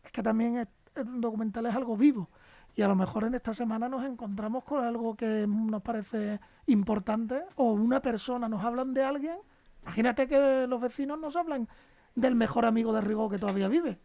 es 0.04 0.12
que 0.12 0.24
también 0.24 0.58
el 0.58 1.22
documental 1.22 1.66
es 1.66 1.76
algo 1.76 1.98
vivo 1.98 2.30
y 2.76 2.82
a 2.82 2.88
lo 2.88 2.96
mejor 2.96 3.26
en 3.26 3.36
esta 3.36 3.54
semana 3.54 3.88
nos 3.88 4.04
encontramos 4.04 4.64
con 4.64 4.84
algo 4.84 5.16
que 5.16 5.46
nos 5.48 5.82
parece 5.82 6.40
importante 6.68 7.44
o 7.56 7.74
una 7.74 8.02
persona 8.02 8.50
nos 8.50 8.64
hablan 8.64 8.94
de 8.94 9.04
alguien. 9.04 9.38
Imagínate 9.84 10.28
que 10.28 10.66
los 10.68 10.82
vecinos 10.82 11.20
nos 11.20 11.36
hablan 11.36 11.68
del 12.16 12.36
mejor 12.36 12.66
amigo 12.66 12.94
de 12.94 13.02
Rigo 13.02 13.30
que 13.30 13.38
todavía 13.38 13.68
vive. 13.68 14.00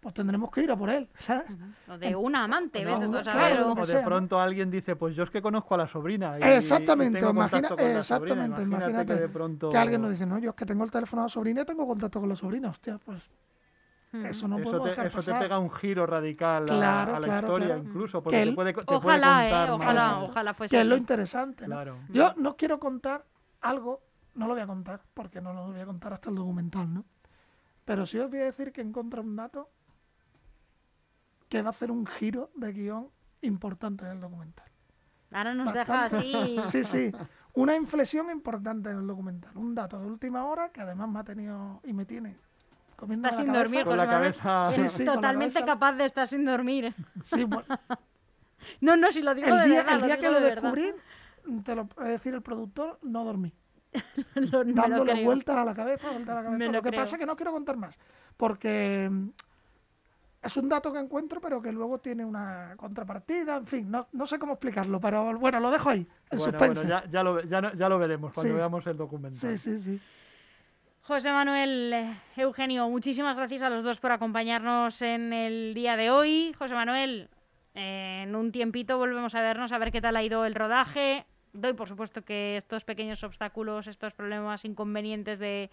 Pues 0.00 0.14
tendremos 0.14 0.52
que 0.52 0.62
ir 0.62 0.70
a 0.70 0.76
por 0.76 0.88
él, 0.88 1.08
¿sabes? 1.16 1.46
O 1.88 1.98
de 1.98 2.14
una 2.14 2.44
amante, 2.44 2.84
¿ves? 2.84 2.94
o 2.94 3.86
de 3.86 4.02
pronto 4.02 4.38
alguien 4.38 4.70
dice, 4.70 4.94
pues 4.94 5.16
yo 5.16 5.24
es 5.24 5.30
que 5.30 5.42
conozco 5.42 5.74
a 5.74 5.78
la 5.78 5.88
sobrina. 5.88 6.38
exactamente, 6.38 7.18
exactamente. 7.18 8.62
imagínate 8.62 9.14
que, 9.14 9.20
de 9.20 9.28
pronto... 9.28 9.70
que 9.70 9.76
alguien 9.76 10.00
nos 10.00 10.12
dice, 10.12 10.26
no, 10.26 10.38
yo 10.38 10.50
es 10.50 10.54
que 10.54 10.64
tengo 10.64 10.84
el 10.84 10.92
teléfono 10.92 11.22
de 11.22 11.26
la 11.26 11.30
sobrina 11.30 11.62
y 11.62 11.64
tengo 11.64 11.88
contacto 11.88 12.20
con 12.20 12.28
la 12.28 12.36
sobrina. 12.36 12.68
Hostia, 12.68 12.98
pues 13.04 13.20
eso 14.12 14.48
no 14.48 14.58
eso 14.58 14.80
te, 14.82 15.06
eso 15.06 15.22
te 15.22 15.38
pega 15.38 15.58
un 15.58 15.70
giro 15.70 16.06
radical 16.06 16.70
a, 16.70 17.20
la 17.20 17.38
historia 17.40 17.76
incluso, 17.76 18.22
porque 18.22 18.46
te 18.46 18.52
puede, 18.52 18.72
te 18.72 18.80
ojalá, 18.86 19.00
puede 19.00 19.50
contar 19.50 19.68
eh, 19.68 19.72
ojalá, 19.72 20.18
ojalá 20.20 20.54
fuese 20.54 20.76
Que 20.76 20.80
es 20.80 20.86
lo 20.86 20.96
interesante. 20.96 21.66
Yo 22.08 22.34
no 22.36 22.56
quiero 22.56 22.78
contar 22.78 23.26
algo, 23.60 24.02
no 24.34 24.46
lo 24.46 24.54
voy 24.54 24.62
a 24.62 24.66
contar, 24.66 25.02
porque 25.12 25.40
no 25.40 25.52
lo 25.52 25.66
voy 25.66 25.80
a 25.80 25.86
contar 25.86 26.14
hasta 26.14 26.30
el 26.30 26.36
documental, 26.36 26.92
¿no? 26.92 27.04
Pero 27.84 28.06
sí 28.06 28.18
os 28.18 28.30
voy 28.30 28.40
a 28.40 28.44
decir 28.44 28.72
que 28.72 28.80
encontré 28.80 29.20
un 29.20 29.36
dato 29.36 29.70
que 31.48 31.60
va 31.62 31.68
a 31.68 31.70
hacer 31.70 31.90
un 31.90 32.06
giro 32.06 32.50
de 32.54 32.72
guion 32.72 33.10
importante 33.42 34.04
en 34.06 34.12
el 34.12 34.20
documental. 34.20 34.70
Ahora 35.30 35.54
nos 35.54 35.72
deja 35.72 36.04
así. 36.04 36.56
Sí, 36.66 36.84
sí. 36.84 37.12
Una 37.54 37.76
inflexión 37.76 38.30
importante 38.30 38.90
en 38.90 38.98
el 38.98 39.06
documental. 39.06 39.56
Un 39.56 39.74
dato 39.74 39.98
de 39.98 40.06
última 40.06 40.46
hora 40.46 40.70
que 40.70 40.80
además 40.80 41.08
me 41.08 41.18
ha 41.18 41.24
tenido 41.24 41.80
y 41.84 41.92
me 41.92 42.04
tiene 42.04 42.36
Está 43.10 43.30
sin 43.30 43.52
dormir, 43.52 43.84
con 43.84 43.96
la 43.96 44.08
cabeza. 44.08 44.64
Es 44.74 45.04
totalmente 45.04 45.64
capaz 45.64 45.92
de 45.92 46.04
estar 46.04 46.26
sin 46.26 46.44
dormir. 46.44 46.94
Sí, 47.22 47.44
bueno. 47.44 47.66
no, 48.80 48.96
no, 48.96 49.10
si 49.12 49.22
lo 49.22 49.34
digo 49.34 49.48
el 49.48 49.58
de 49.58 49.64
día, 49.66 49.82
verdad. 49.82 49.94
El 49.94 50.02
día 50.06 50.18
que 50.18 50.30
lo 50.30 50.40
descubrí, 50.40 50.92
te 51.64 51.74
lo 51.74 51.86
puede 51.86 52.10
decir 52.10 52.34
el 52.34 52.42
productor, 52.42 52.98
no 53.02 53.24
dormí. 53.24 53.52
Dándole 54.34 55.24
vueltas 55.24 55.56
a 55.56 55.64
la 55.64 55.74
cabeza, 55.74 56.10
vueltas 56.10 56.36
a 56.36 56.42
la 56.42 56.44
cabeza. 56.44 56.72
lo, 56.72 56.82
que 56.82 56.92
pasa 56.92 57.16
es 57.16 57.20
que 57.20 57.26
no 57.26 57.36
quiero 57.36 57.52
contar 57.52 57.76
más, 57.76 57.98
porque 58.36 59.08
mm, 59.10 59.28
es 60.42 60.56
un 60.56 60.68
dato 60.68 60.92
que 60.92 60.98
encuentro, 60.98 61.40
pero 61.40 61.62
que 61.62 61.72
luego 61.72 61.98
tiene 61.98 62.24
una 62.24 62.74
contrapartida, 62.76 63.56
en 63.56 63.66
fin, 63.66 63.90
no, 63.90 64.08
no 64.12 64.26
sé 64.26 64.38
cómo 64.38 64.54
explicarlo, 64.54 65.00
pero 65.00 65.38
bueno, 65.38 65.60
lo 65.60 65.70
dejo 65.70 65.88
ahí, 65.88 66.06
en 66.30 66.38
suspense. 66.38 66.82
Bueno, 66.84 66.88
ya, 66.88 67.08
ya, 67.08 67.22
lo, 67.22 67.40
ya, 67.42 67.72
ya, 67.74 67.88
lo 67.88 67.98
veremos 67.98 68.32
cuando 68.34 68.54
veamos 68.54 68.86
el 68.86 68.96
documental. 68.96 69.38
Sí, 69.38 69.56
sí, 69.56 69.78
sí. 69.78 70.00
José 71.08 71.32
Manuel, 71.32 71.90
eh, 71.94 72.14
Eugenio, 72.36 72.86
muchísimas 72.90 73.34
gracias 73.34 73.62
a 73.62 73.70
los 73.70 73.82
dos 73.82 73.98
por 73.98 74.12
acompañarnos 74.12 75.00
en 75.00 75.32
el 75.32 75.72
día 75.72 75.96
de 75.96 76.10
hoy. 76.10 76.52
José 76.58 76.74
Manuel, 76.74 77.30
en 77.72 78.36
un 78.36 78.52
tiempito 78.52 78.98
volvemos 78.98 79.34
a 79.34 79.40
vernos 79.40 79.72
a 79.72 79.78
ver 79.78 79.90
qué 79.90 80.02
tal 80.02 80.16
ha 80.16 80.22
ido 80.22 80.44
el 80.44 80.54
rodaje. 80.54 81.24
Doy 81.54 81.72
por 81.72 81.88
supuesto 81.88 82.20
que 82.20 82.58
estos 82.58 82.84
pequeños 82.84 83.24
obstáculos, 83.24 83.86
estos 83.86 84.12
problemas 84.12 84.66
inconvenientes 84.66 85.38
de, 85.38 85.70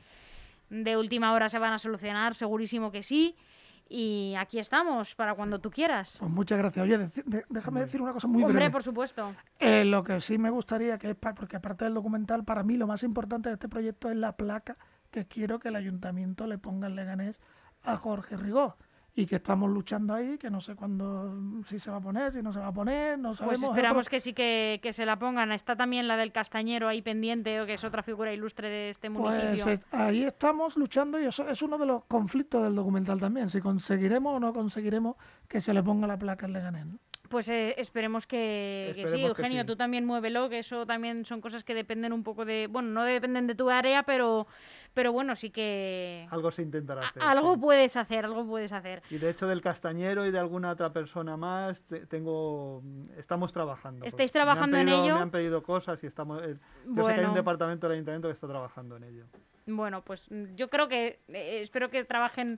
de 0.69 0.95
última 0.95 1.33
hora 1.33 1.49
se 1.49 1.59
van 1.59 1.73
a 1.73 1.79
solucionar, 1.79 2.33
segurísimo 2.35 2.89
que 2.89 3.03
sí. 3.03 3.35
Y 3.89 4.35
aquí 4.37 4.57
estamos 4.57 5.15
para 5.15 5.35
cuando 5.35 5.59
tú 5.59 5.69
quieras. 5.69 6.15
Pues 6.17 6.31
muchas 6.31 6.57
gracias. 6.59 6.85
Oye, 6.85 7.09
déjame 7.49 7.81
decir 7.81 8.01
una 8.01 8.13
cosa 8.13 8.29
muy 8.29 8.41
Hombre, 8.41 8.55
breve. 8.55 8.71
por 8.71 8.83
supuesto. 8.83 9.35
Eh, 9.59 9.83
lo 9.83 10.01
que 10.01 10.21
sí 10.21 10.37
me 10.37 10.49
gustaría 10.49 10.97
que 10.97 11.09
es, 11.09 11.15
porque 11.15 11.57
aparte 11.57 11.83
del 11.83 11.93
documental, 11.93 12.45
para 12.45 12.63
mí 12.63 12.77
lo 12.77 12.87
más 12.87 13.03
importante 13.03 13.49
de 13.49 13.55
este 13.55 13.67
proyecto 13.67 14.09
es 14.09 14.15
la 14.15 14.31
placa 14.37 14.77
que 15.15 15.25
quiero 15.25 15.59
que 15.59 15.69
el 15.69 15.77
ayuntamiento 15.77 16.45
le 16.45 16.57
ponga 16.57 16.87
en 16.87 16.97
Leganés 16.97 17.39
a 17.83 17.95
Jorge 17.95 18.35
Rigó 18.35 18.75
y 19.15 19.25
que 19.25 19.37
estamos 19.37 19.69
luchando 19.71 20.13
ahí, 20.13 20.37
que 20.37 20.49
no 20.49 20.59
sé 20.59 20.75
cuándo, 20.75 21.63
si 21.65 21.79
se 21.79 21.89
va 21.89 21.97
a 21.97 22.01
poner, 22.01 22.33
si 22.33 22.41
no 22.41 22.51
se 22.51 22.59
va 22.59 22.67
a 22.67 22.73
poner, 22.73 23.17
no 23.17 23.29
pues 23.29 23.37
sabemos. 23.37 23.59
Pues 23.61 23.69
esperamos 23.69 24.09
que 24.09 24.19
sí 24.19 24.33
que, 24.33 24.89
se 24.91 25.05
la 25.05 25.17
pongan. 25.17 25.53
Está 25.53 25.77
también 25.77 26.09
la 26.09 26.17
del 26.17 26.33
Castañero 26.33 26.89
ahí 26.89 27.01
pendiente, 27.01 27.65
que 27.65 27.75
es 27.75 27.83
otra 27.85 28.03
figura 28.03 28.33
ilustre 28.33 28.67
de 28.67 28.89
este 28.89 29.09
pues, 29.09 29.23
municipio. 29.23 29.63
Pues 29.63 29.79
ahí 29.93 30.23
estamos 30.25 30.75
luchando 30.75 31.17
y 31.17 31.23
eso 31.23 31.47
es 31.47 31.61
uno 31.61 31.77
de 31.77 31.85
los 31.85 32.03
conflictos 32.03 32.61
del 32.61 32.75
documental 32.75 33.17
también, 33.21 33.49
si 33.49 33.61
conseguiremos 33.61 34.35
o 34.35 34.39
no 34.41 34.51
conseguiremos 34.51 35.15
que 35.47 35.61
se 35.61 35.73
le 35.73 35.81
ponga 35.81 36.07
la 36.07 36.19
placa 36.19 36.45
en 36.45 36.51
Leganés. 36.51 36.85
Pues 37.29 37.49
eh, 37.49 37.75
esperemos, 37.77 38.27
que, 38.27 39.05
sí, 39.07 39.21
Eugenio, 39.21 39.65
tú 39.65 39.75
también 39.75 40.05
muévelo, 40.05 40.49
que 40.49 40.59
eso 40.59 40.85
también 40.85 41.25
son 41.25 41.41
cosas 41.41 41.63
que 41.63 41.73
dependen 41.73 42.13
un 42.13 42.23
poco 42.23 42.45
de, 42.45 42.67
bueno, 42.67 42.89
no 42.89 43.03
dependen 43.03 43.47
de 43.47 43.55
tu 43.55 43.69
área, 43.69 44.03
pero, 44.03 44.47
pero 44.95 45.11
bueno, 45.11 45.35
sí 45.35 45.49
que... 45.51 46.25
Algo 46.31 46.49
se 46.51 46.61
intentará 46.61 47.09
hacer. 47.09 47.21
algo 47.21 47.59
puedes 47.59 47.97
hacer, 47.97 48.23
algo 48.23 48.47
puedes 48.47 48.71
hacer. 48.71 49.03
Y 49.09 49.17
de 49.17 49.29
hecho 49.29 49.45
del 49.45 49.61
Castañero 49.61 50.25
y 50.25 50.31
de 50.31 50.39
alguna 50.39 50.71
otra 50.71 50.93
persona 50.93 51.35
más, 51.35 51.83
tengo, 52.09 52.81
estamos 53.17 53.51
trabajando. 53.51 54.05
¿Estáis 54.05 54.31
trabajando 54.31 54.77
en 54.77 54.87
ello? 54.87 55.15
Me 55.15 55.21
han 55.21 55.31
pedido 55.31 55.61
cosas 55.61 56.01
y 56.03 56.07
estamos... 56.07 56.41
Eh, 56.43 56.55
yo 56.87 57.03
sé 57.03 57.13
que 57.13 57.19
hay 57.19 57.25
un 57.25 57.33
departamento 57.33 57.87
del 57.87 57.95
ayuntamiento 57.95 58.29
que 58.29 58.33
está 58.33 58.47
trabajando 58.47 58.95
en 58.95 59.03
ello. 59.03 59.25
Bueno, 59.67 60.01
pues 60.01 60.29
yo 60.55 60.69
creo 60.69 60.87
que, 60.87 61.19
eh, 61.27 61.59
espero 61.61 61.89
que 61.89 62.05
trabajen 62.05 62.57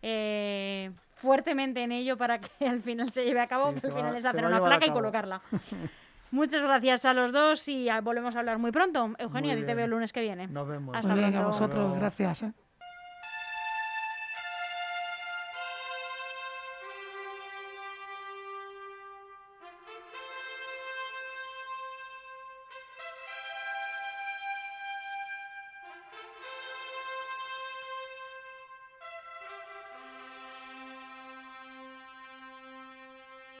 eh, 0.00 0.90
fuertemente 1.16 1.82
en 1.82 1.92
ello 1.92 2.16
para 2.16 2.40
que 2.40 2.48
al 2.66 2.80
final 2.80 3.12
se 3.12 3.26
lleve 3.26 3.40
a 3.40 3.46
cabo, 3.46 3.66
al 3.66 3.92
final 3.92 4.16
es 4.16 4.24
hacer 4.24 4.44
una 4.44 4.64
placa 4.64 4.86
y 4.86 4.90
colocarla. 4.90 5.42
Muchas 6.34 6.64
gracias 6.64 7.04
a 7.04 7.14
los 7.14 7.30
dos 7.30 7.68
y 7.68 7.88
volvemos 8.02 8.34
a 8.34 8.40
hablar 8.40 8.58
muy 8.58 8.72
pronto. 8.72 9.14
Eugenia, 9.18 9.54
a 9.54 9.56
ti 9.56 9.62
te 9.62 9.72
veo 9.72 9.84
el 9.84 9.92
lunes 9.92 10.12
que 10.12 10.20
viene. 10.20 10.48
Nos 10.48 10.66
vemos. 10.66 10.96
Hasta 10.96 11.14
luego. 11.14 11.38
a 11.38 11.44
vosotros, 11.44 11.96
gracias. 11.96 12.42
¿eh? 12.42 12.52